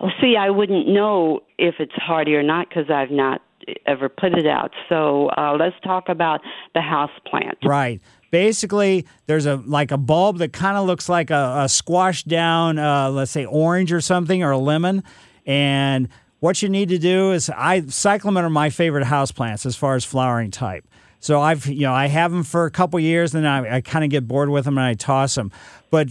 [0.00, 3.40] Well, see, I wouldn't know if it's hardy or not because I've not
[3.86, 4.70] ever put it out.
[4.88, 6.40] So uh, let's talk about
[6.74, 7.58] the house plant.
[7.64, 8.00] Right.
[8.36, 12.78] Basically, there's a like a bulb that kind of looks like a, a squashed down,
[12.78, 15.02] uh, let's say orange or something, or a lemon.
[15.46, 16.10] And
[16.40, 19.94] what you need to do is, I cyclamen are my favorite house plants as far
[19.94, 20.84] as flowering type.
[21.18, 24.04] So I've you know I have them for a couple years, and I, I kind
[24.04, 25.50] of get bored with them and I toss them.
[25.90, 26.08] But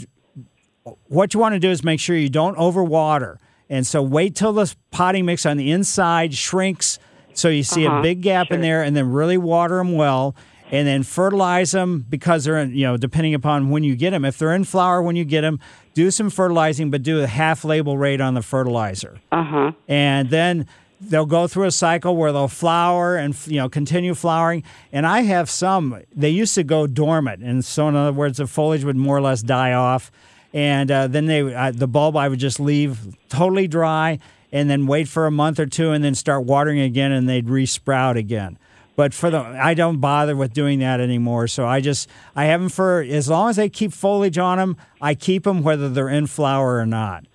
[1.06, 3.38] what you want to do is make sure you don't overwater.
[3.70, 6.98] And so wait till the potting mix on the inside shrinks
[7.36, 10.36] so you see Uh-huh, a big gap in there and then really water them well
[10.72, 14.26] and then fertilize them because they're in, you know, depending upon when you get them.
[14.26, 15.60] If they're in flower when you get them,
[15.94, 19.20] do some fertilizing, but do a half label rate on the fertilizer.
[19.32, 19.72] Uh huh.
[19.88, 20.68] And then
[21.00, 24.64] they'll go through a cycle where they'll flower and you know continue flowering.
[24.92, 26.02] And I have some.
[26.16, 29.22] They used to go dormant, and so in other words, the foliage would more or
[29.22, 30.12] less die off.
[30.54, 34.20] And uh, then they uh, the bulb I would just leave totally dry,
[34.52, 37.48] and then wait for a month or two, and then start watering again, and they'd
[37.48, 38.58] resprout again.
[38.96, 41.48] But for the, I don't bother with doing that anymore.
[41.48, 44.78] So I just, I have them for as long as they keep foliage on them.
[45.02, 47.26] I keep them whether they're in flower or not.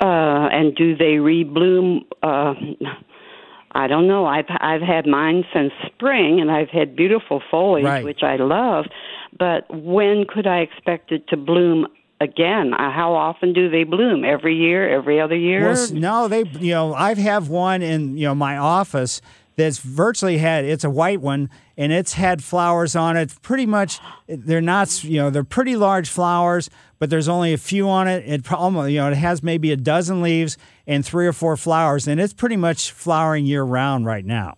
[0.00, 0.04] Uh,
[0.52, 2.02] and do they rebloom?
[2.22, 2.54] Uh,
[3.72, 4.26] I don't know.
[4.26, 8.04] I've I've had mine since spring, and I've had beautiful foliage, Right.
[8.04, 8.86] which I love.
[9.38, 11.86] But when could I expect it to bloom
[12.20, 12.72] again?
[12.74, 14.24] Uh, how often do they bloom?
[14.24, 14.88] Every year?
[14.88, 15.66] Every other year?
[15.72, 19.20] Well, no, they, you know, I've have one in, you know, my office
[19.56, 23.34] that's virtually had, it's a white one and it's had flowers on it.
[23.42, 23.98] Pretty much,
[24.28, 28.24] they're not, you know, they're pretty large flowers, but there's only a few on it.
[28.26, 32.06] It almost, you know, it has maybe a dozen leaves and three or four flowers
[32.06, 34.56] and it's pretty much flowering year round right now.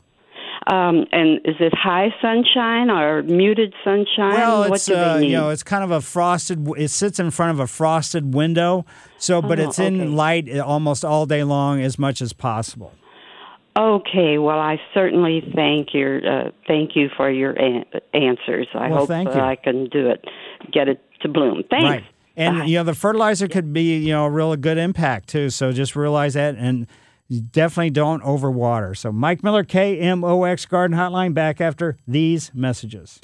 [0.67, 4.35] Um, and is it high sunshine or muted sunshine?
[4.35, 6.69] Well, it's uh, you know, it's kind of a frosted.
[6.77, 8.85] It sits in front of a frosted window,
[9.17, 12.93] so but Oh, it's in light almost all day long, as much as possible.
[13.79, 18.67] Okay, well, I certainly thank your uh, thank you for your an- answers.
[18.75, 19.41] I Well, hope thank you.
[19.41, 20.25] I can do it,
[20.73, 21.63] get it to bloom.
[21.71, 21.85] Thanks.
[21.85, 22.05] Right.
[22.37, 25.51] And you know, the fertilizer could be you know a real good impact too.
[25.51, 26.89] So just realize that, and
[27.53, 28.97] definitely don't overwater.
[28.97, 33.21] So Mike Miller, KMOX Garden Hotline, back after these messages.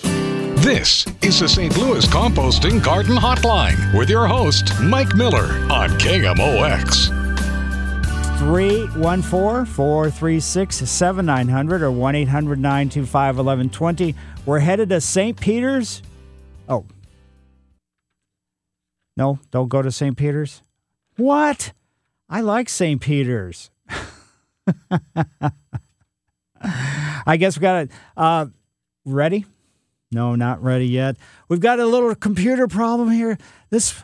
[0.58, 1.76] This is the St.
[1.76, 7.23] Louis Composting Garden Hotline with your host, Mike Miller on KMOX.
[8.44, 14.14] 314 436 7900 or 1 800 925 1120.
[14.44, 15.40] We're headed to St.
[15.40, 16.02] Peter's.
[16.68, 16.84] Oh.
[19.16, 20.14] No, don't go to St.
[20.14, 20.60] Peter's.
[21.16, 21.72] What?
[22.28, 23.00] I like St.
[23.00, 23.70] Peter's.
[27.26, 27.90] I guess we got it.
[28.14, 28.46] Uh,
[29.06, 29.46] ready?
[30.14, 31.16] No, not ready yet.
[31.48, 33.36] We've got a little computer problem here.
[33.70, 34.00] This,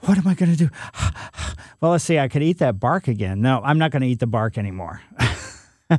[0.00, 0.70] what am I going to do?
[1.78, 2.18] Well, let's see.
[2.18, 3.42] I could eat that bark again.
[3.42, 5.02] No, I'm not going to eat the bark anymore.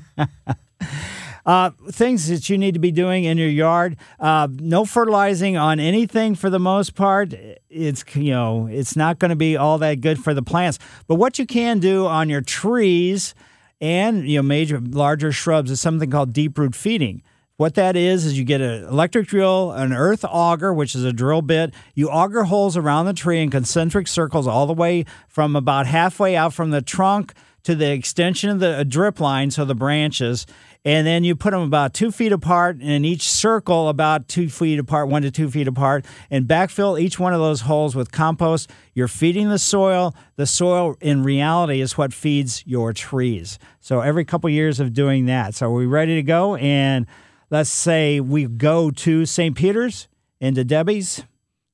[1.45, 3.95] Uh, things that you need to be doing in your yard.
[4.19, 7.33] Uh, no fertilizing on anything for the most part.
[7.69, 10.77] It's you know it's not going to be all that good for the plants.
[11.07, 13.33] But what you can do on your trees
[13.79, 17.23] and you know major larger shrubs is something called deep root feeding.
[17.57, 21.11] What that is is you get an electric drill, an earth auger, which is a
[21.11, 21.73] drill bit.
[21.95, 26.35] You auger holes around the tree in concentric circles all the way from about halfway
[26.35, 27.33] out from the trunk
[27.63, 30.45] to the extension of the uh, drip line, so the branches,
[30.85, 34.77] and then you put them about two feet apart, in each circle about two feet
[34.79, 38.69] apart, one to two feet apart, and backfill each one of those holes with compost.
[38.93, 40.15] You're feeding the soil.
[40.37, 43.59] The soil, in reality, is what feeds your trees.
[43.81, 45.55] So every couple years of doing that.
[45.55, 46.55] So are we ready to go?
[46.55, 47.05] And
[47.49, 49.55] let's say we go to St.
[49.55, 50.07] Peter's
[50.39, 51.23] into Debbie's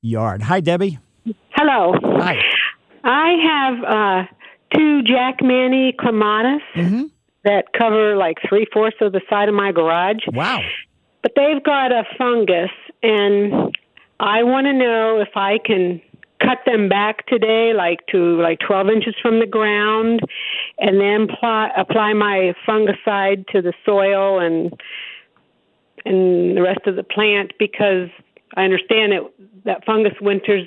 [0.02, 0.42] yard.
[0.42, 0.98] Hi, Debbie.
[1.50, 1.94] Hello.
[2.02, 2.36] Hi.
[3.02, 4.22] I have uh,
[4.76, 7.02] two Jackmanii clematis Mm-hmm.
[7.44, 10.22] that cover like three fourths of the side of my garage.
[10.32, 10.60] Wow.
[11.22, 12.70] But they've got a fungus,
[13.02, 13.74] and
[14.20, 16.00] I want to know if I can
[16.40, 20.20] cut them back today, like to like 12 inches from the ground,
[20.78, 24.72] and then apply, apply my fungicide to the soil and
[26.04, 28.08] and the rest of the plant because
[28.56, 29.22] I understand it
[29.64, 30.66] that fungus winters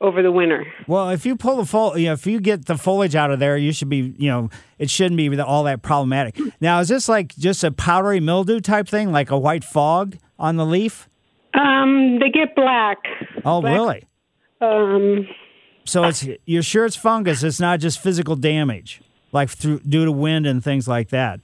[0.00, 0.64] over the winter.
[0.86, 3.40] Well, if you pull the fol, you know, if you get the foliage out of
[3.40, 4.48] there, you should be, you know,
[4.78, 6.38] it shouldn't be all that problematic.
[6.60, 10.56] Now, is this like just a powdery mildew type thing, like a white fog on
[10.56, 11.08] the leaf?
[11.54, 12.98] Um, they get black.
[13.44, 14.08] Oh, Black- really?
[14.60, 15.26] Um,
[15.84, 17.42] So it's you're sure it's fungus?
[17.42, 19.00] It's not just physical damage,
[19.32, 21.40] like through due to wind and things like that.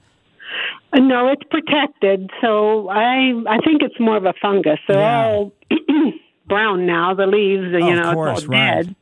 [0.94, 4.78] Uh, no, it's protected, so I I think it's more of a fungus.
[4.88, 5.52] They're all
[6.48, 7.14] brown now.
[7.14, 8.84] The leaves, you Of know, course, it's all right.
[8.86, 8.96] dead.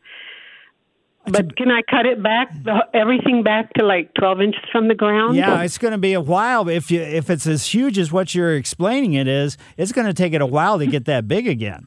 [1.24, 2.52] But can I cut it back,
[2.92, 5.36] everything back to like 12 inches from the ground?
[5.36, 6.68] Yeah, it's going to be a while.
[6.68, 10.14] If you if it's as huge as what you're explaining it is, it's going to
[10.14, 11.86] take it a while to get that big again.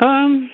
[0.00, 0.50] Um,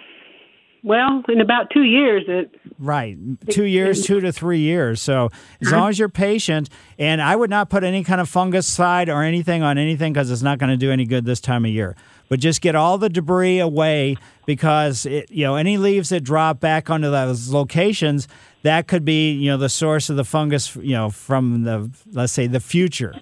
[0.87, 3.19] well, in about two years, it Right.
[3.51, 5.03] Two years, two to three years.
[5.03, 5.31] So
[5.61, 9.25] as long as you're patient, and I would not put any kind of fungicide or
[9.25, 11.97] anything on anything because it's not going to do any good this time of year.
[12.29, 14.17] But just get all the debris away
[14.47, 18.29] because it, you know any leaves that drop back onto those locations
[18.63, 22.33] that could be you know the source of the fungus you know from the let's
[22.33, 23.21] say the future.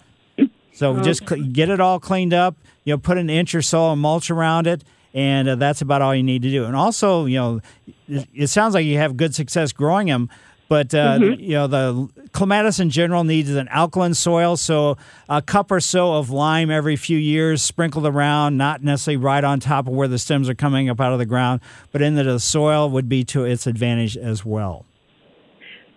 [0.73, 1.37] So just oh.
[1.37, 2.57] cl- get it all cleaned up.
[2.85, 4.85] You know, put an inch or so of mulch around it,
[5.15, 6.65] and uh, that's about all you need to do.
[6.65, 7.61] And also, you know,
[8.09, 10.29] it, it sounds like you have good success growing them,
[10.69, 11.39] but uh, Mhm.
[11.41, 14.57] you know the clematis in general needs an alkaline soil.
[14.57, 14.97] So
[15.29, 19.61] a cup or so of lime every few years, sprinkled around, not necessarily right on
[19.61, 21.61] top of where the stems are coming up out of the ground,
[21.93, 24.85] but into the soil would be to its advantage as well.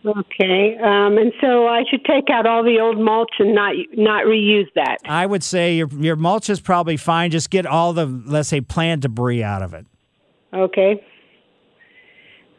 [0.07, 0.77] Okay.
[0.81, 4.67] Um, and so I should take out all the old mulch and not not reuse
[4.75, 4.97] that.
[5.05, 7.31] I would say your your mulch is probably fine.
[7.31, 9.85] Just get all the let's say plant debris out of it.
[10.53, 11.03] Okay.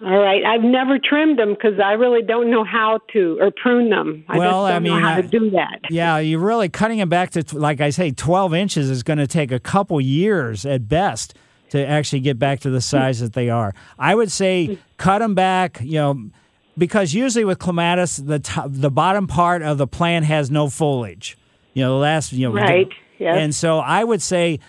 [0.00, 0.44] All right.
[0.44, 4.24] I've never trimmed them because I really don't know how to or prune them.
[4.28, 5.80] I Well, just I don't mean, know how I- to do that.
[5.90, 9.26] Yeah, you're really cutting them back to like I say, 12 inches is going to
[9.26, 11.34] take a couple years at best
[11.70, 13.74] to actually get back to the size that they are.
[13.98, 15.80] I would say cut them back.
[15.82, 16.30] You know.
[16.78, 21.36] Because usually with clematis, the top, the bottom part of the plant has no foliage.
[21.74, 23.36] You know, the last you know, Right, yes.
[23.38, 24.60] And so I would say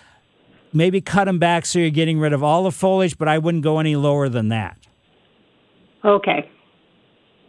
[0.72, 3.62] maybe cut them back so you're getting rid of all the foliage, but I wouldn't
[3.62, 4.76] go any lower than that.
[6.04, 6.50] Okay.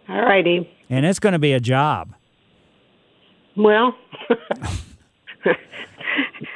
[0.09, 0.69] All righty.
[0.89, 2.13] And it's going to be a job.
[3.55, 3.95] Well,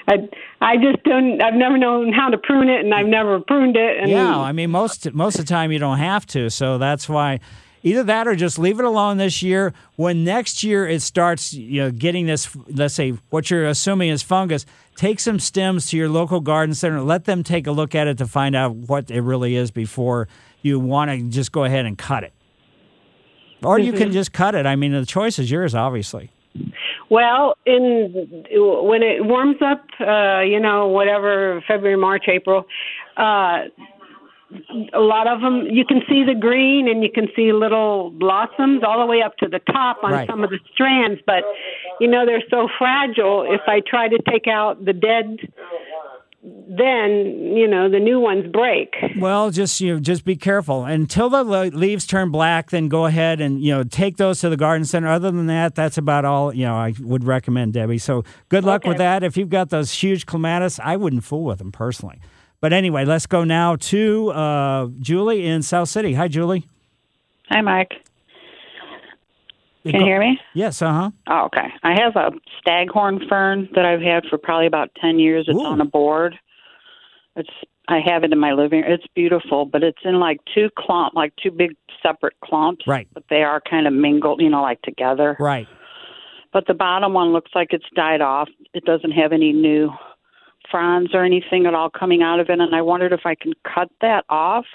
[0.07, 0.29] I
[0.61, 1.41] I just don't.
[1.41, 3.97] I've never known how to prune it, and I've never pruned it.
[3.99, 7.09] And Yeah, I mean most most of the time you don't have to, so that's
[7.09, 7.39] why
[7.85, 9.71] either that or just leave it alone this year.
[9.95, 14.21] When next year it starts, you know, getting this, let's say what you're assuming is
[14.23, 14.65] fungus.
[14.95, 17.01] Take some stems to your local garden center.
[17.01, 20.27] Let them take a look at it to find out what it really is before
[20.63, 22.33] you want to just go ahead and cut it.
[23.63, 24.13] Or you can Mhm.
[24.13, 24.65] just cut it.
[24.65, 26.31] I mean, the choice is yours, obviously.
[27.09, 28.11] Well, in
[28.51, 32.65] when it warms up, uh, you know, whatever February, March, April,
[33.17, 33.65] uh,
[34.93, 38.83] a lot of them you can see the green and you can see little blossoms
[38.85, 40.29] all the way up to the top on Right.
[40.29, 41.19] some of the strands.
[41.25, 41.43] But
[41.99, 43.43] you know, they're so fragile.
[43.47, 45.39] If I try to take out the dead,
[46.43, 48.93] then you know the new ones break.
[49.17, 52.69] Well, just you know, just be careful until the leaves turn black.
[52.69, 55.07] Then go ahead and you know take those to the garden center.
[55.07, 56.75] Other than that, that's about all you know.
[56.75, 57.97] I would recommend Debbie.
[57.97, 59.23] So good luck with that.
[59.23, 62.19] If you've got those huge clematis, I wouldn't fool with them personally.
[62.61, 66.13] But anyway, let's go now to uh, Julie in South City.
[66.13, 66.67] Hi, Julie.
[67.49, 67.91] Hi, Mike.
[69.83, 70.39] Can you hear me?
[70.55, 70.81] Yes.
[70.81, 71.11] Uh huh.
[71.27, 71.67] Oh, okay.
[71.83, 75.45] I have a staghorn fern that I've had for probably about ten years.
[75.47, 76.39] It's on a board.
[77.35, 77.49] It's
[77.87, 78.81] I have it in my living.
[78.81, 78.91] Room.
[78.91, 82.87] It's beautiful, but it's in like two clump, like two big separate clumps.
[82.87, 83.07] Right.
[83.13, 85.37] But they are kind of mingled, you know, like together.
[85.39, 85.67] Right.
[86.51, 88.49] But the bottom one looks like it's died off.
[88.73, 89.91] It doesn't have any new
[90.69, 93.53] fronds or anything at all coming out of it, and I wondered if I can
[93.63, 94.65] cut that off.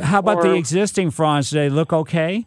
[0.00, 1.50] How about the existing fronds?
[1.50, 2.46] Do they look okay?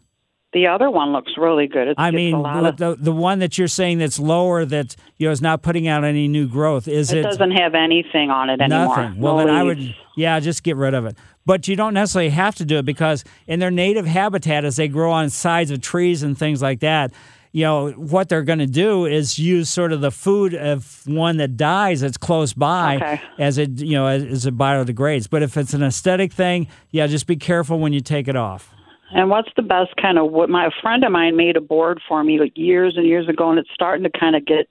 [0.51, 1.89] The other one looks really good.
[1.89, 4.65] It's I mean, a lot the, of, the the one that you're saying that's lower
[4.65, 6.87] that you know is not putting out any new growth.
[6.87, 8.97] Is it it, doesn't have anything on it anymore.
[8.97, 9.21] Nothing.
[9.21, 11.15] Well, No then I would, yeah, just get rid of it.
[11.45, 14.87] But you don't necessarily have to do it because in their native habitat, as they
[14.87, 17.11] grow on sides of trees and things like that,
[17.51, 21.37] you know, what they're going to do is use sort of the food of one
[21.37, 23.21] that dies that's close by Okay.
[23.39, 25.27] as it, you know, as, as it biodegrades.
[25.29, 28.71] But if it's an aesthetic thing, yeah, just be careful when you take it off.
[29.11, 30.49] And what's the best kind of what?
[30.49, 33.49] My a friend of mine made a board for me like years and years ago,
[33.49, 34.69] and it's starting to kind of get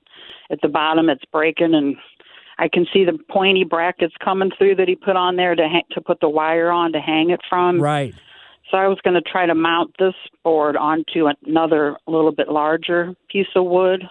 [0.53, 1.09] at the bottom.
[1.11, 1.97] It's breaking, and
[2.61, 5.83] I can see the pointy brackets coming through that he put on there to ha-
[5.91, 7.83] to put the wire on to hang it from.
[7.83, 8.15] Right.
[8.71, 10.15] So I was going to try to mount this
[10.45, 14.05] board onto another a little bit larger piece of wood.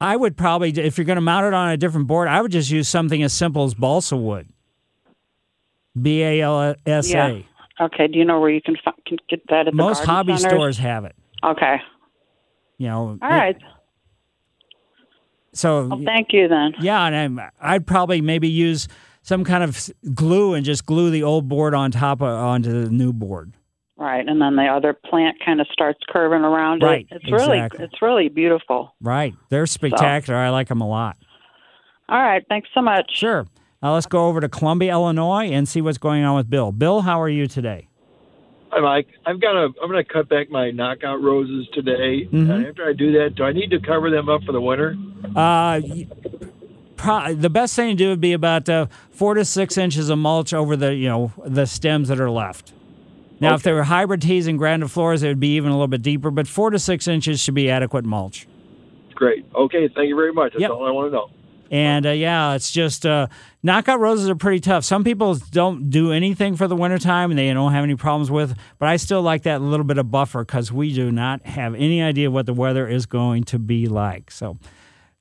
[0.00, 2.52] I would probably, if you're going to mount it on a different board, I would
[2.52, 4.48] just use something as simple as balsa wood.
[6.00, 7.12] B A L S A.
[7.12, 7.84] Yeah.
[7.86, 8.06] Okay.
[8.08, 10.52] Do you know where you can, can get that at the Most hobby centers?
[10.52, 11.14] stores have it.
[11.42, 11.76] Okay.
[12.78, 13.18] You know.
[13.20, 13.56] All right.
[15.52, 16.74] So Well, thank you then.
[16.80, 18.88] Yeah, and I'm, I'd probably maybe use
[19.22, 22.90] some kind of glue and just glue the old board on top of onto the
[22.90, 23.52] new board.
[24.04, 27.22] Right, and then the other plant kind of starts curving around Right, it.
[27.22, 28.94] It's really it's really beautiful.
[29.00, 29.32] Right.
[29.48, 30.38] They're spectacular.
[30.38, 31.16] I like them a lot.
[32.10, 33.10] All right, thanks so much.
[33.16, 33.46] Sure.
[33.82, 36.70] Now let's go over to Columbia, Illinois, and see what's going on with Bill.
[36.70, 37.88] Bill, how are you today?
[38.72, 39.06] Hi, Mike.
[39.24, 39.70] I've got a.
[39.82, 42.26] I'm going to cut back my knockout roses today.
[42.26, 42.50] Mhm.
[42.50, 44.96] And after I do that, do I need to cover them up for the winter?
[45.34, 45.80] Uh,
[46.96, 50.18] pro- the best thing to do would be about uh, four to six inches of
[50.18, 52.74] mulch over the you know the stems that are left.
[53.40, 56.02] Now, if they were hybrid teas and grandifloras, it would be even a little bit
[56.02, 58.46] deeper, but four to six inches should be adequate mulch.
[59.14, 59.44] Great.
[59.54, 59.88] Okay.
[59.94, 60.52] Thank you very much.
[60.52, 60.70] That's Yep.
[60.70, 61.30] all I want to know.
[61.70, 63.26] And uh, yeah, it's just uh,
[63.62, 64.84] knockout roses are pretty tough.
[64.84, 68.56] Some people don't do anything for the wintertime and they don't have any problems with,
[68.78, 72.02] but I still like that little bit of buffer because we do not have any
[72.02, 74.30] idea what the weather is going to be like.
[74.30, 74.58] So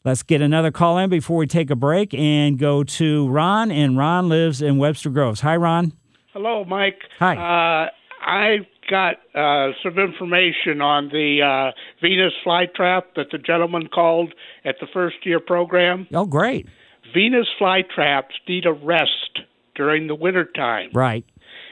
[0.04, 3.72] let's get another call in before we take a break and go to Ron.
[3.72, 5.42] And Ron lives in Webster Groves.
[5.42, 5.94] Hi, Ron.
[6.34, 7.00] Hello, Mike.
[7.20, 7.86] Hi.
[7.86, 7.90] Uh,
[8.26, 11.72] I got uh, some information on the uh,
[12.02, 14.34] Venus flytrap that the gentleman called
[14.66, 16.08] at the first year program.
[16.14, 16.68] Oh, great.
[17.14, 19.40] Venus flytraps need a rest
[19.76, 20.90] during the winter time.
[20.94, 21.26] Right.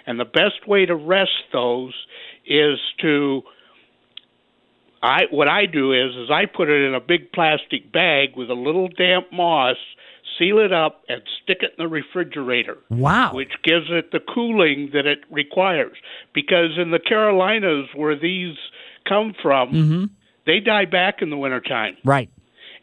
[0.06, 1.94] And the best way to rest those
[2.46, 3.44] is to
[5.02, 8.50] I what I do is is I put it in a big plastic bag with
[8.50, 9.78] a little damp moss,
[10.42, 12.78] seal it up and stick it in the refrigerator.
[12.90, 13.34] Wow.
[13.34, 15.96] Which gives it the cooling that it requires.
[16.34, 18.56] Because in the Carolinas where these
[19.08, 20.04] come from, Mm-hmm.
[20.48, 21.98] they die back in the wintertime.
[22.04, 22.30] Right.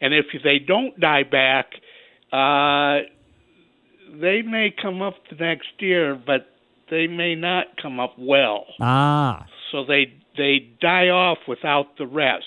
[0.01, 1.71] And if they don't die back,
[2.31, 2.99] uh,
[4.21, 6.47] they may come up the next year, but
[6.89, 8.65] they may not come up well.
[8.79, 9.45] Ah.
[9.71, 12.45] So they they die off without the rest.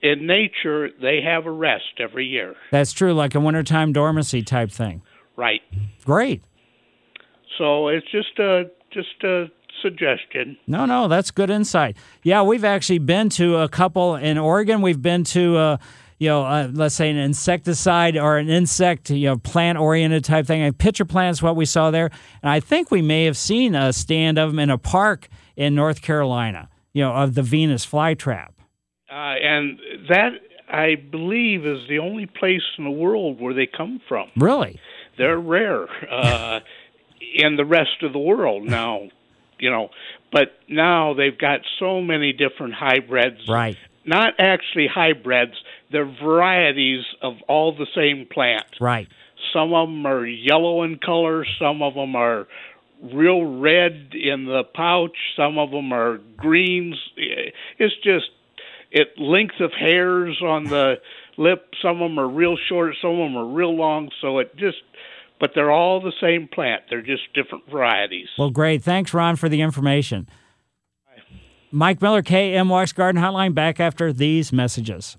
[0.00, 2.54] In nature, they have a rest every year.
[2.70, 5.02] That's true, like a wintertime dormancy type thing.
[5.36, 5.60] Right.
[6.04, 6.42] Great.
[7.58, 9.46] So it's just a just a
[9.82, 10.56] suggestion.
[10.66, 11.96] No, no, that's good insight.
[12.22, 14.82] Yeah, we've actually been to a couple in Oregon.
[14.82, 15.76] We've been to, uh,
[16.18, 20.46] you know, uh, let's say an insecticide or an insect, you know, plant oriented type
[20.46, 20.62] thing.
[20.62, 22.10] And pitcher plants, what we saw there.
[22.42, 25.74] And I think we may have seen a stand of them in a park in
[25.74, 28.50] North Carolina, you know, of the Venus flytrap.
[29.10, 29.78] Uh, and
[30.08, 30.32] that,
[30.70, 34.30] I believe, is the only place in the world where they come from.
[34.36, 34.78] Really?
[35.16, 36.60] They're rare uh,
[37.34, 39.08] in the rest of the world now,
[39.58, 39.88] you know.
[40.30, 43.48] But now they've got so many different hybrids.
[43.48, 43.76] Right.
[44.04, 45.54] Not actually hybrids,
[45.90, 48.66] they're varieties of all the same plant.
[48.80, 49.08] Right.
[49.52, 52.46] Some of them are yellow in color, some of them are
[53.02, 56.96] real red in the pouch, some of them are greens.
[57.78, 58.26] It's just
[58.90, 60.96] it length of hairs on the
[61.36, 61.66] lip.
[61.82, 64.10] Some of them are real short, some of them are real long.
[64.20, 64.78] So it just,
[65.40, 66.84] but they're all the same plant.
[66.90, 68.28] They're just different varieties.
[68.38, 68.82] Well, great.
[68.82, 70.28] Thanks, Ron, for the information.
[71.70, 75.16] Mike Miller, KMOX Garden Hotline, back after these messages.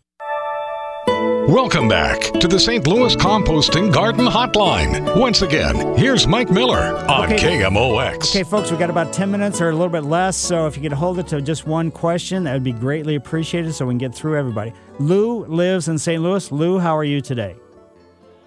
[1.49, 2.85] Welcome back to the St.
[2.85, 5.17] Louis Composting Garden Hotline.
[5.19, 7.57] Once again, here's Mike Miller on Okay.
[7.63, 8.29] KMOX.
[8.29, 10.37] Okay, folks, we got about 10 minutes or a little bit less.
[10.37, 13.73] So if you could hold it to just one question, that would be greatly appreciated
[13.73, 14.73] so we can get through everybody.
[14.99, 16.21] Lou lives in St.
[16.21, 16.51] Louis.
[16.51, 17.55] Lou, how are you today?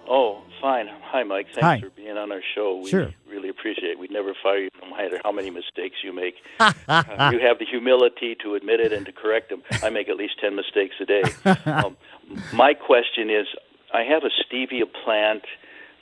[0.07, 0.87] Oh, fine.
[1.01, 1.47] Hi, Mike.
[1.47, 1.79] Thanks Hi.
[1.81, 2.79] for being on our show.
[2.83, 3.09] We Sure.
[3.29, 3.99] really appreciate it.
[3.99, 6.35] We'd never fire you no matter how many mistakes you make.
[6.59, 6.71] Uh,
[7.33, 9.61] you have the humility to admit it and to correct them.
[9.83, 11.23] I make at least 10 mistakes a day.
[11.65, 11.97] Um,
[12.53, 13.47] my question is
[13.93, 15.43] I have a stevia plant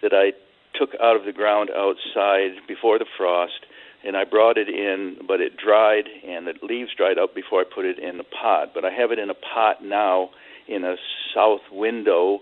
[0.02, 0.34] that I
[0.78, 3.66] took out of the ground outside before the frost,
[4.04, 7.64] and I brought it in, but it dried and the leaves dried up before I
[7.64, 8.74] put it in the pot.
[8.74, 10.30] But I have it in a pot now
[10.68, 10.96] in a
[11.36, 12.40] south window,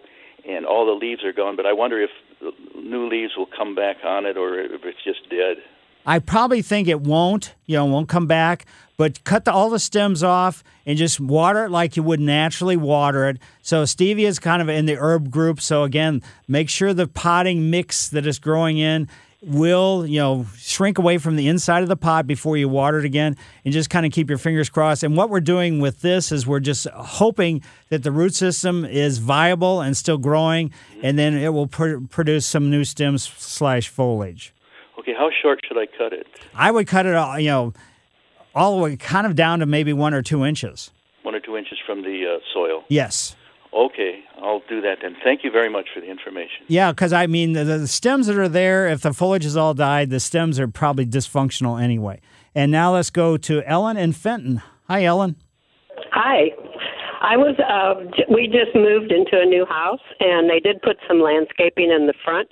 [0.47, 1.55] and all the leaves are gone.
[1.55, 2.11] But I wonder if
[2.75, 5.57] new leaves will come back on it or if it's just dead.
[6.05, 8.65] I probably think it won't, you know, won't come back,
[8.99, 12.75] but cut the, all the stems off and just water it like you would naturally
[12.75, 13.37] water it.
[13.61, 15.61] So stevia is kind of in the herb group.
[15.61, 19.07] So again, make sure the potting mix that it's growing in
[19.41, 23.05] will, you know, shrink away from the inside of the pot before you water it
[23.05, 25.01] again and just kind of keep your fingers crossed.
[25.01, 29.19] And what we're doing with this is we're just hoping that the root system is
[29.19, 34.53] viable and still growing and then it will pr- produce some new stems slash foliage.
[34.99, 36.27] Okay, how short should I cut it?
[36.53, 37.73] I would cut it all, you know,
[38.59, 40.91] all the way kind of down to maybe one or two inches.
[41.23, 42.83] One or two inches from the uh, soil.
[42.89, 43.35] Yes.
[43.73, 45.15] Okay, I'll do that then.
[45.23, 46.65] Thank you very much for the information.
[46.67, 49.73] Yeah, because I mean, the, the stems that are there, if the foliage is all
[49.73, 52.19] died, the stems are probably dysfunctional anyway.
[52.55, 54.61] And now let's go to Ellen and Fenton.
[54.87, 55.35] Hi, Ellen.
[56.11, 56.49] Hi.
[57.21, 60.97] I was, uh, j- we just moved into a new house and they did put
[61.07, 62.49] some landscaping in the front.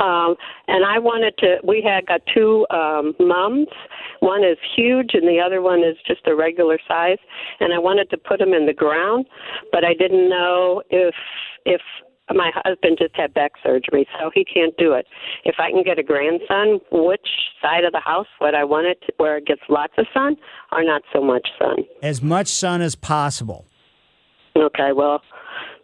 [0.00, 0.36] Um,
[0.68, 3.68] and I wanted to, we had got two, um, mums.
[4.20, 7.18] One is huge and the other one is just a regular size.
[7.58, 9.26] And I wanted to put them in the ground,
[9.72, 11.14] but I didn't know if,
[11.64, 11.80] if
[12.34, 15.06] my husband just had back surgery, so he can't do it.
[15.44, 17.26] If I can get a grandson, which
[17.60, 20.36] side of the house would I want it to, where it gets lots of sun
[20.72, 21.78] or not so much sun?
[22.02, 23.66] As much sun as possible.
[24.56, 25.22] Okay, well,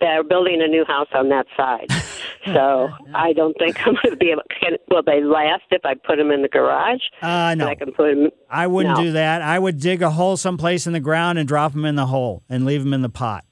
[0.00, 1.90] they're building a new house on that side,
[2.46, 4.42] so I don't think I'm going to be able.
[4.60, 7.00] Can, will they last if I put them in the garage?
[7.22, 7.66] Uh, no.
[7.66, 8.30] I can put them.
[8.50, 9.04] I wouldn't No.
[9.04, 9.42] do that.
[9.42, 12.42] I would dig a hole someplace in the ground and drop them in the hole
[12.48, 13.44] and leave them in the pot.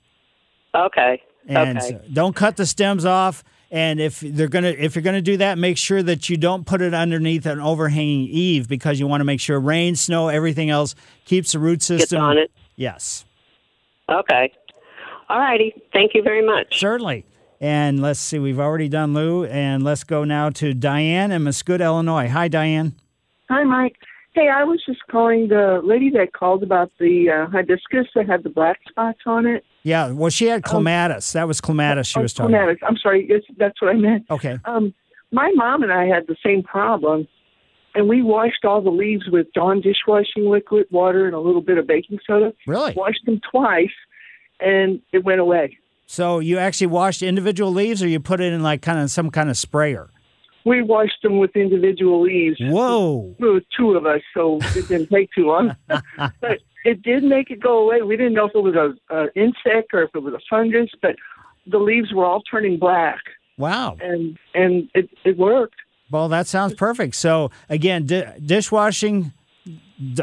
[0.74, 1.22] Okay.
[1.46, 1.88] And okay.
[1.90, 3.44] so don't cut the stems off.
[3.70, 6.80] And if they're gonna, if you're gonna do that, make sure that you don't put
[6.80, 10.94] it underneath an overhanging eave because you want to make sure rain, snow, everything else
[11.24, 12.52] keeps the root system on it.
[12.76, 13.24] Yes,
[14.08, 14.52] Okay.
[15.28, 15.74] All righty.
[15.92, 16.78] Thank you very much.
[16.78, 17.24] certainly.
[17.60, 21.84] And let's see, we've already done Lou, and let's go now to Diane in Mascoutah,
[21.84, 22.28] Illinois.
[22.28, 22.94] Hi, Diane.
[23.48, 23.96] Hi, Mike.
[24.34, 28.42] Hey, I was just calling the lady that called about the uh, hibiscus that had
[28.42, 29.64] the black spots on it.
[29.84, 31.32] Yeah, well, she had clematis.
[31.32, 32.54] that was clematis she Oh, was talking.
[32.54, 32.62] about.
[32.78, 32.82] clematis.
[32.86, 34.24] I'm sorry, yes, that's what I meant.
[34.30, 34.58] Okay.
[34.66, 34.92] Um,
[35.30, 37.28] my mom and I had the same problem,
[37.94, 41.78] and we washed all the leaves with Dawn dishwashing liquid, water, and a little bit
[41.78, 42.52] of baking soda.
[42.66, 42.92] Really?
[42.94, 43.88] Washed them twice,
[44.60, 45.78] and it went away.
[46.06, 49.30] So you actually washed individual leaves, or you put it in like kind of some
[49.30, 50.10] kind of sprayer?
[50.66, 52.56] We washed them with individual leaves.
[52.60, 53.34] Whoa!
[53.38, 55.76] There was two of us, so it didn't take too long.
[55.88, 58.02] but it did make it go away.
[58.02, 60.90] We didn't know if it was a, a insect or if it was a fungus,
[61.02, 61.16] but
[61.66, 63.20] the leaves were all turning black,
[63.58, 63.96] Wow.
[64.00, 65.76] and and it it worked.
[66.10, 67.14] Well, that sounds perfect.
[67.16, 69.32] So again, di- dishwashing,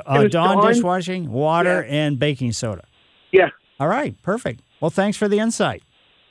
[0.06, 0.68] uh, Dawn Dawn.
[0.68, 2.86] dishwashing, water, and baking soda.
[3.32, 3.50] Yeah.
[3.82, 4.16] All right.
[4.22, 4.62] Perfect.
[4.80, 5.82] Well, thanks for the insight.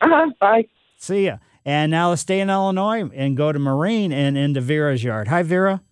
[0.00, 0.30] Uh-huh.
[0.38, 0.66] Bye.
[0.98, 1.38] See ya.
[1.64, 5.26] And now let's stay in Illinois and go to Marine and into Vera's yard.
[5.26, 5.82] Hi, Vera.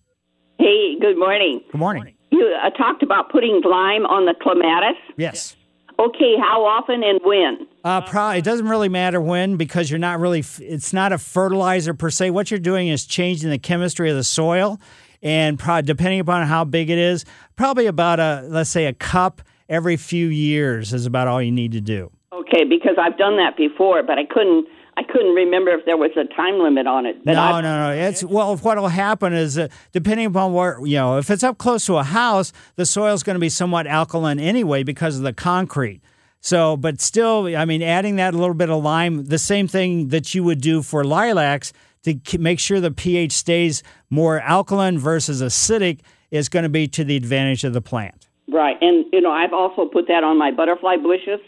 [0.57, 1.59] Hey, good morning.
[1.69, 2.15] Good morning.
[2.31, 4.95] you uh, talked about putting lime on the clematis.
[5.17, 5.57] Yes.
[5.99, 7.67] Okay, how often and when?
[7.83, 11.93] Uh, pro- it doesn't really matter when because you're not really, it's not a fertilizer
[11.93, 12.29] per se.
[12.29, 14.79] What you're doing is changing the chemistry of the soil.
[15.21, 17.25] And pro- depending upon how big it is,
[17.57, 21.71] probably about a, let's say, a cup every few years is about all you need
[21.71, 22.11] to do.
[22.33, 24.67] Okay, because I've done that before, but I couldn't.
[24.97, 27.23] I couldn't remember if there was a time limit on it.
[27.23, 27.93] But no, I, no, no.
[27.93, 28.57] It's well.
[28.57, 31.95] What will happen is, that depending upon where you know, if it's up close to
[31.95, 36.01] a house, the soil's going to be somewhat alkaline anyway because of the concrete.
[36.41, 40.33] So, but still, I mean, adding that little bit of lime, the same thing that
[40.33, 41.71] you would do for lilacs
[42.03, 45.99] to make sure the pH stays more alkaline versus acidic
[46.31, 48.28] is going to be to the advantage of the plant.
[48.51, 51.39] Right, and you know, I've also put that on my butterfly bushes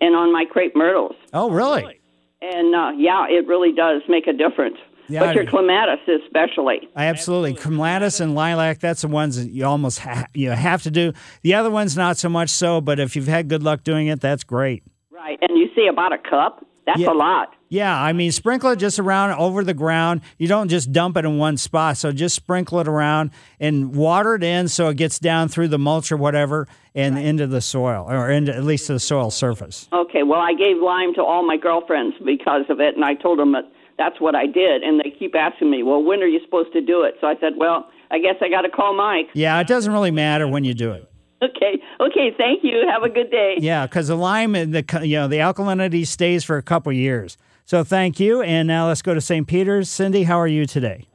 [0.00, 1.16] and on my crepe myrtles.
[1.32, 2.00] Oh, really?
[2.40, 4.76] And uh, yeah, it really does make a difference.
[5.08, 6.88] Yeah, but your clematis especially.
[6.96, 7.54] Absolutely.
[7.54, 11.12] Clematis and lilac, that's the ones that you almost ha- you have to do.
[11.42, 14.20] The other ones, not so much so, but if you've had good luck doing it,
[14.20, 14.82] that's great.
[15.12, 16.64] Right, and you see about a cup.
[16.86, 17.10] That's Yeah.
[17.10, 17.52] a lot.
[17.68, 20.20] Yeah, I mean, sprinkle it just around over the ground.
[20.38, 21.96] You don't just dump it in one spot.
[21.96, 25.78] So just sprinkle it around and water it in so it gets down through the
[25.78, 29.88] mulch or whatever and into the soil, or into, at least to the soil surface.
[29.92, 33.38] Okay, well, I gave lime to all my girlfriends because of it, and I told
[33.40, 33.64] them that
[33.98, 34.82] that's what I did.
[34.82, 37.16] And they keep asking me, well, when are you supposed to do it?
[37.20, 39.26] So I said, well, I guess I got to call Mike.
[39.34, 41.10] Yeah, it doesn't really matter when you do it.
[41.42, 42.86] Okay, okay, thank you.
[42.90, 43.56] Have a good day.
[43.58, 47.36] Yeah, because the lime, and the you know, the alkalinity stays for a couple years.
[47.66, 48.42] So thank you.
[48.42, 49.46] And now let's go to St.
[49.46, 49.90] Peter's.
[49.90, 51.06] Cindy, how are you today?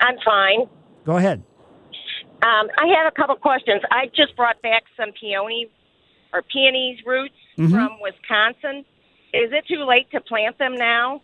[0.00, 0.66] I'm fine.
[1.04, 1.42] Go ahead.
[2.42, 3.80] Um, I have a couple questions.
[3.90, 5.68] I just brought back some peony
[6.32, 7.70] or peonies roots Mhm.
[7.70, 8.84] from Wisconsin.
[9.32, 11.22] Is it too late to plant them now?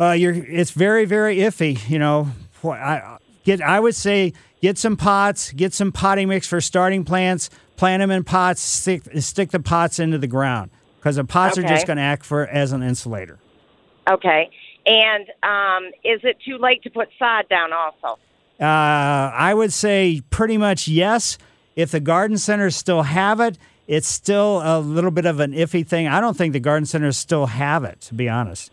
[0.00, 1.88] Uh, you're it's very very iffy.
[1.88, 2.28] You know,
[2.64, 4.32] I get I would say
[4.62, 9.02] get some pots, get some potting mix for starting plants, plant them in pots, stick
[9.18, 12.46] stick the pots into the ground because the pots are just going to act for
[12.46, 13.38] as an insulator.
[14.08, 14.50] Okay.
[14.86, 18.18] And um, is it too late to put sod down also?
[18.60, 21.38] Uh, I would say pretty much yes.
[21.74, 25.86] If the garden centers still have it, it's still a little bit of an iffy
[25.86, 26.06] thing.
[26.06, 28.70] I don't think the garden centers still have it, to be honest.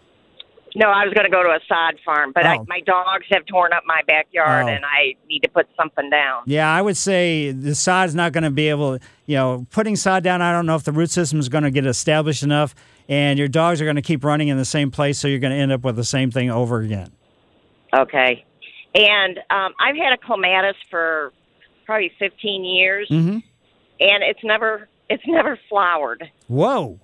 [0.76, 2.66] No, I was going to go to a sod farm, but I, Oh.
[2.68, 4.68] my dogs have torn up my backyard, Oh.
[4.70, 6.44] and I need to put something down.
[6.46, 10.24] Yeah, I would say the sod's not going to be able, you know, putting sod
[10.24, 10.42] down.
[10.42, 12.76] I don't know if the root system is going to get established enough,
[13.08, 15.54] and your dogs are going to keep running in the same place, so you're going
[15.54, 17.12] to end up with the same thing over again.
[17.96, 18.46] Okay.
[18.96, 21.32] And um, I've had a clematis for
[21.86, 23.30] probably 15 years, Mm-hmm.
[24.00, 26.30] and it's never it's never flowered.
[26.48, 27.00] Whoa.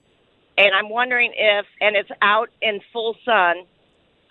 [0.57, 3.57] And I'm wondering if, and it's out in full sun.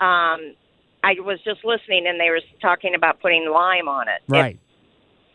[0.01, 0.55] Um,
[1.03, 4.23] I was just listening, and they were talking about putting lime on it.
[4.27, 4.59] Right.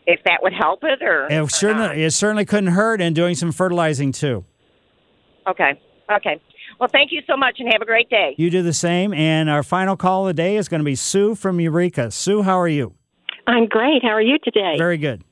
[0.06, 3.34] If, if that would help it, or It certainly, it certainly couldn't hurt, and doing
[3.34, 4.44] some fertilizing too.
[5.46, 5.80] okay,
[6.10, 6.40] okay.
[6.78, 8.34] Well, thank you so much, and have a great day.
[8.38, 9.12] You do the same.
[9.12, 12.10] And our final call of the day is going to be Sue from Eureka.
[12.10, 12.94] Sue, how are you?
[13.46, 14.02] I'm great.
[14.02, 14.76] How are you today?
[14.78, 15.22] Very good.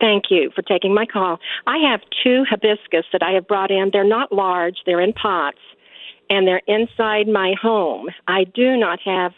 [0.00, 1.38] Thank you for taking my call.
[1.66, 3.90] I have two hibiscus that I have brought in.
[3.92, 5.58] They're not large, they're in pots,
[6.30, 8.08] and they're inside my home.
[8.26, 9.32] I do not have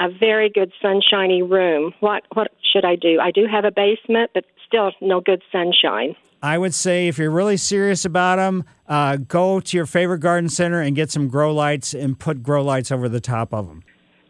[0.00, 1.94] a very good sunshiny room.
[2.00, 3.20] What what should I do?
[3.20, 6.16] I do have a basement, but still no good sunshine.
[6.42, 10.48] I would say if you're really serious about them, uh, go to your favorite garden
[10.48, 13.84] center and get some grow lights and put grow lights over the top of them.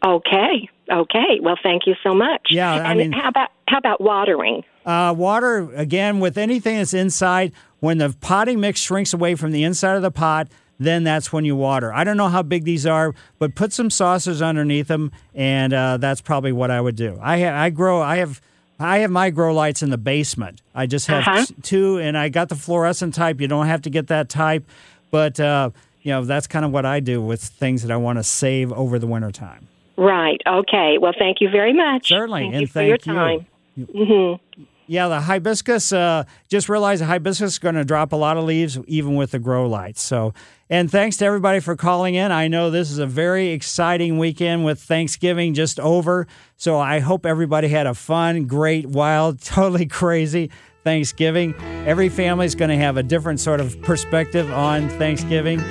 [0.05, 0.69] Okay.
[0.91, 1.39] Okay.
[1.41, 2.41] Well, thank you so much.
[2.51, 4.63] Yeah, I and mean- how about how about watering?
[4.85, 9.63] Uh, water, again, with anything that's inside, when the potting mix shrinks away from the
[9.63, 10.47] inside of the pot,
[10.79, 11.93] then that's when you water.
[11.93, 15.97] I don't know how big these are, but put some saucers underneath them, and uh,
[15.97, 17.17] that's probably what I would do.
[17.21, 18.41] I ha- I grow, I have.
[18.79, 20.61] I have my grow lights in the basement.
[20.73, 21.45] I just have Uh-huh.
[21.45, 23.39] t- two, and I got the fluorescent type.
[23.39, 24.65] You don't have to get that type,
[25.11, 25.69] but uh,
[26.01, 28.73] you know that's kind of what I do with things that I want to save
[28.73, 29.67] over the wintertime.
[29.95, 30.41] Right.
[30.45, 30.97] Okay.
[30.97, 32.09] Well, thank you very much.
[32.09, 33.13] Certainly, Thank and you for thank your you.
[33.13, 33.45] time.
[33.79, 34.42] Mm-hmm.
[34.87, 35.93] Yeah, the hibiscus.
[35.93, 39.31] Uh, just realized the hibiscus is going to drop a lot of leaves, even with
[39.31, 40.01] the grow lights.
[40.01, 40.33] So,
[40.69, 42.31] and thanks to everybody for calling in.
[42.31, 46.27] I know this is a very exciting weekend with Thanksgiving just over.
[46.57, 50.49] So I hope everybody had a fun, great, wild, totally crazy
[50.83, 51.55] Thanksgiving.
[51.85, 55.61] Every family is going to have a different sort of perspective on Thanksgiving,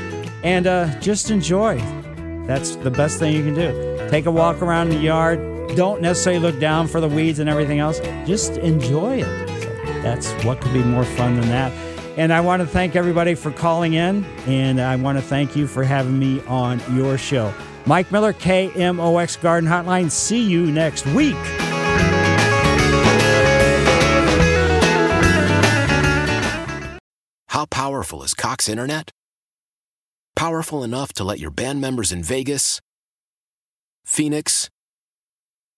[0.43, 1.79] and uh, just enjoy.
[2.47, 4.09] That's the best thing you can do.
[4.11, 5.52] Take a walk around the yard.
[5.75, 7.99] Don't necessarily look down for the weeds and everything else.
[8.27, 9.47] Just enjoy it.
[10.03, 11.73] That's what could be more fun than that.
[12.19, 15.67] And I want to thank everybody for calling in, and I want to thank you
[15.67, 17.55] for having me on your show.
[17.87, 20.11] Mike Miller, KMOX Garden Hotline.
[20.11, 21.37] See you next week.
[27.49, 29.11] How powerful is Cox Internet?
[30.37, 32.81] Powerful enough to let your band members in Vegas,
[34.05, 34.69] Phoenix,